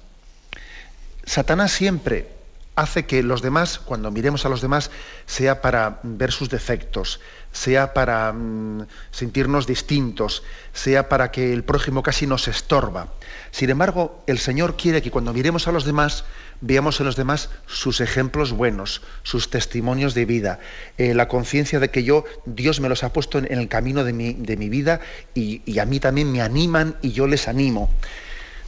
[1.26, 2.41] Satanás siempre
[2.76, 4.92] hace que los demás, cuando miremos a los demás,
[5.26, 7.20] sea para ver sus defectos,
[7.52, 10.44] sea para mm, sentirnos distintos,
[10.74, 13.08] sea para que el prójimo casi nos estorba.
[13.52, 16.24] Sin embargo, el Señor quiere que cuando miremos a los demás,
[16.62, 20.60] veamos en los demás sus ejemplos buenos, sus testimonios de vida,
[20.98, 24.14] eh, la conciencia de que yo, Dios me los ha puesto en, el camino de
[24.14, 25.02] mi, vida
[25.36, 27.90] y, y a mí también me animan y yo les animo.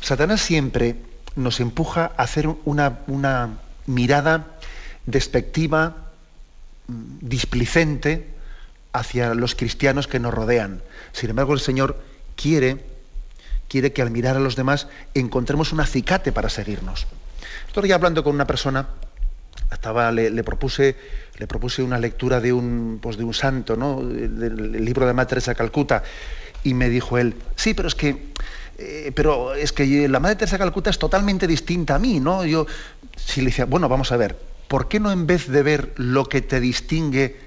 [0.02, 0.98] Satanás siempre
[1.36, 4.58] nos empuja a hacer una, una mirada
[5.06, 5.96] despectiva,
[6.88, 8.28] displicente
[8.94, 10.82] hacia los cristianos que nos rodean.
[11.12, 12.00] Sin embargo, el Señor
[12.36, 12.84] quiere,
[13.68, 17.08] quiere que al mirar a los demás encontremos un acicate para seguirnos.
[17.68, 18.88] Estoy hablando con una persona,
[19.72, 20.96] estaba, le, propuse,
[21.38, 24.04] le propuse una lectura de un, pues de un santo, ¿no?
[24.04, 26.04] del, libro de Madre Teresa Calcuta,
[26.64, 28.32] y me dijo él, sí, pero es que
[28.78, 32.46] eh, pero es que la Madre Teresa de Calcuta es totalmente distinta a mí, ¿no?
[32.46, 32.66] Yo,
[33.16, 36.26] si le decía, bueno, vamos a ver, ¿por qué no en vez de ver lo
[36.26, 37.40] que te distingue,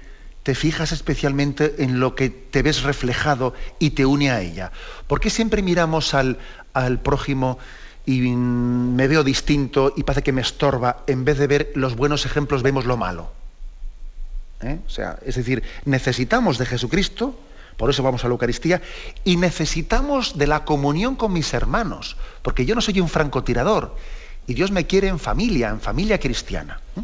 [0.43, 4.71] te fijas especialmente en lo que te ves reflejado y te une a ella?
[5.07, 6.37] ¿Por qué siempre miramos al,
[6.73, 7.59] al prójimo
[8.05, 12.25] y me veo distinto y parece que me estorba, en vez de ver los buenos
[12.25, 13.31] ejemplos vemos lo malo?
[14.61, 14.79] ¿Eh?
[14.87, 17.37] O sea, es decir, necesitamos de Jesucristo
[17.77, 18.81] por eso vamos a la Eucaristía,
[19.23, 23.95] y necesitamos de la comunión con mis hermanos, porque yo no soy un francotirador,
[24.47, 26.79] y Dios me quiere en familia, en familia cristiana.
[26.95, 27.01] ¿Mm?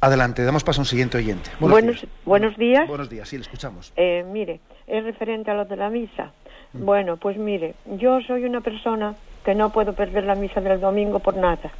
[0.00, 1.50] Adelante, damos paso a un siguiente oyente.
[1.60, 2.06] Buenos, días.
[2.24, 2.88] Buenos días.
[2.88, 3.92] Buenos días, sí, le escuchamos.
[3.96, 6.32] Eh, mire, es referente a lo de la misa.
[6.72, 6.84] Mm.
[6.84, 11.18] Bueno, pues mire, yo soy una persona que no puedo perder la misa del domingo
[11.20, 11.72] por nada.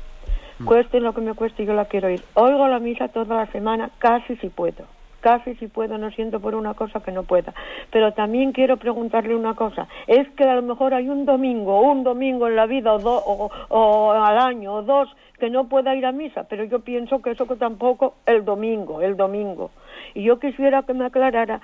[0.58, 0.64] Mm.
[0.64, 2.22] Cueste lo que me cueste, yo la quiero ir.
[2.34, 4.84] Oigo la misa toda la semana, casi si puedo
[5.22, 7.54] casi si puedo, no siento por una cosa que no pueda.
[7.90, 12.02] Pero también quiero preguntarle una cosa, es que a lo mejor hay un domingo, un
[12.02, 15.08] domingo en la vida o, o, al año o dos
[15.38, 19.00] que no pueda ir a misa, pero yo pienso que eso que tampoco el domingo,
[19.00, 19.70] el domingo.
[20.14, 21.60] Y yo quisiera que me aclarara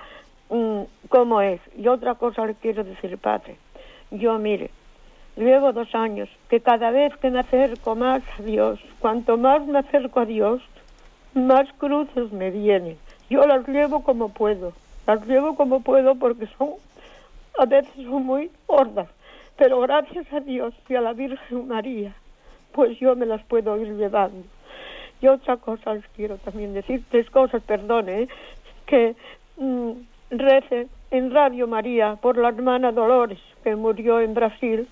[0.49, 1.61] mm, cómo es.
[1.77, 3.57] Y otra cosa le quiero decir, padre.
[4.11, 4.71] Yo, mire,
[5.37, 9.81] llevo dos años que cada vez que me acerco más a Dios, cuanto más me
[9.81, 10.63] acerco a Dios,
[11.35, 12.97] más cruces me vienen.
[13.31, 14.72] Yo las llevo como puedo,
[15.07, 16.74] las llevo como puedo porque son,
[17.59, 19.09] a veces son muy gordas,
[19.57, 22.14] pero gracias a Dios y a la Virgen María,
[22.72, 24.45] pues yo me las puedo ir llevando.
[25.20, 28.29] Y otra cosa les quiero también decir, tres cosas, perdone, ¿eh?
[28.87, 29.16] que
[29.57, 29.91] mm,
[30.31, 34.89] rece en Radio María por la hermana Dolores, que murió en Brasil,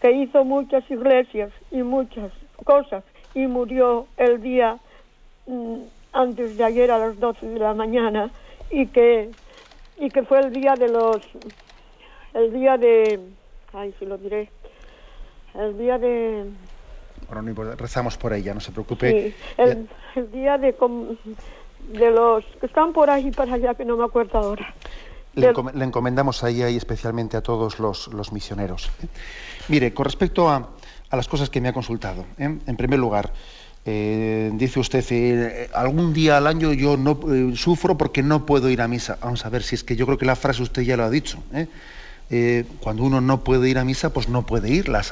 [0.00, 2.32] que hizo muchas iglesias y muchas
[2.64, 3.04] cosas
[3.34, 4.78] y murió el día
[5.46, 5.76] mm,
[6.18, 8.30] antes de ayer a las 12 de la mañana
[8.70, 9.30] y que
[9.98, 11.22] y que fue el día de los
[12.34, 13.20] el día de
[13.72, 14.50] ay si lo diré
[15.54, 16.44] el día de
[17.28, 19.10] bueno, no rezamos por ella, no se preocupe.
[19.10, 20.74] Sí, el, el, día de,
[21.92, 24.74] de los que están por ahí para allá, que no me acuerdo ahora.
[25.34, 28.90] Le, encom le encomendamos ahí, ahí especialmente a todos los, los misioneros.
[29.02, 29.08] ¿eh?
[29.68, 30.70] Mire, con respecto a,
[31.10, 32.58] a, las cosas que me ha consultado, ¿eh?
[32.66, 33.30] en primer lugar,
[33.90, 38.68] eh, dice usted, eh, algún día al año yo no eh, sufro porque no puedo
[38.68, 39.16] ir a misa.
[39.22, 41.10] Vamos a ver si es que yo creo que la frase usted ya lo ha
[41.10, 41.42] dicho.
[42.80, 44.90] cuando uno no puede ir a misa, pues no puede ir.
[44.90, 45.02] La,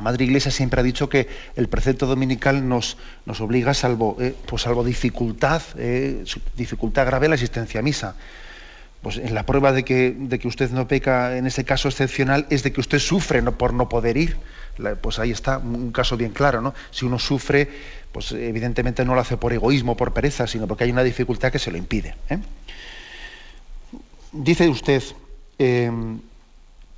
[0.00, 4.84] Madre Iglesia siempre ha dicho que el precepto dominical nos, nos obliga, salvo, pues salvo
[4.84, 5.62] dificultad,
[6.56, 8.14] dificultad grave, la asistencia a misa
[9.02, 12.62] pues la prueba de que, de que, usted no peca en ese caso excepcional es
[12.62, 14.38] de que usted sufre por no poder ir.
[15.00, 16.74] Pues ahí está un caso bien claro, ¿no?
[16.90, 17.68] Si uno sufre,
[18.12, 21.58] pues evidentemente no lo hace por egoísmo, por pereza, sino porque hay una dificultad que
[21.58, 22.14] se lo impide.
[22.28, 22.38] ¿eh?
[24.32, 25.02] Dice usted
[25.58, 25.90] eh,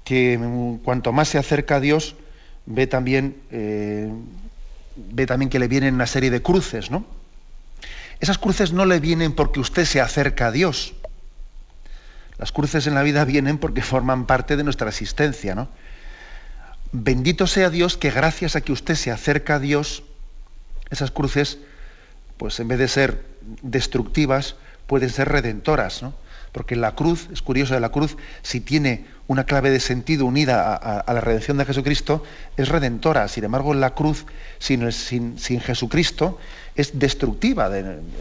[0.04, 0.38] que
[0.84, 2.16] cuanto más se acerca a Dios,
[2.66, 4.10] ve también, eh,
[4.96, 7.04] ve también que le vienen una serie de cruces, ¿no?
[8.20, 10.94] Esas cruces no le vienen porque usted se acerca a Dios,
[12.38, 15.68] las cruces en la vida vienen porque forman parte de nuestra existencia, ¿no?
[16.92, 20.02] Bendito sea Dios que gracias a que usted se acerca a Dios,
[20.90, 21.58] esas cruces,
[22.36, 23.24] pues en vez de ser
[23.62, 24.56] destructivas,
[24.86, 26.14] pueden ser redentoras, ¿no?
[26.52, 30.74] Porque la cruz, es curioso de la cruz, si tiene una clave de sentido unida
[30.74, 32.22] a, la redención de Jesucristo,
[32.56, 33.26] es redentora.
[33.28, 34.24] Sin embargo, la cruz,
[34.58, 34.80] sin,
[35.60, 36.38] Jesucristo,
[36.76, 37.70] es destructiva,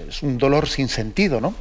[0.07, 1.53] es un dolor sin sentido, ¿no?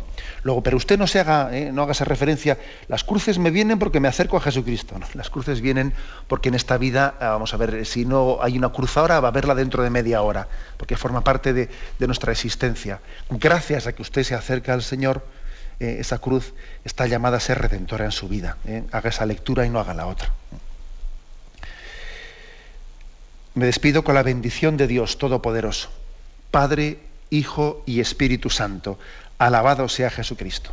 [0.45, 1.73] Luego, pero usted no se haga, ¿eh?
[1.73, 2.59] no haga esa referencia,
[2.89, 4.99] las cruces me vienen porque me acerco a Jesucristo.
[5.13, 5.93] Las cruces vienen
[6.27, 9.29] porque en esta vida, ah, vamos a ver, si no hay una cruz ahora, va
[9.29, 10.49] a haberla dentro de media hora,
[10.79, 13.01] porque forma parte de, de nuestra existencia.
[13.29, 15.25] Gracias a que usted se acerca al Señor,
[15.81, 16.55] eh, esa cruz
[16.85, 18.57] está llamada a ser redentora en su vida.
[18.67, 18.85] ¿eh?
[18.93, 20.33] Haga esa lectura y no haga la otra.
[23.55, 25.91] Me despido con la bendición de Dios Todopoderoso.
[26.51, 26.99] Padre,
[27.31, 28.99] Hijo y Espíritu Santo.
[29.39, 30.73] Alabado sea Jesucristo.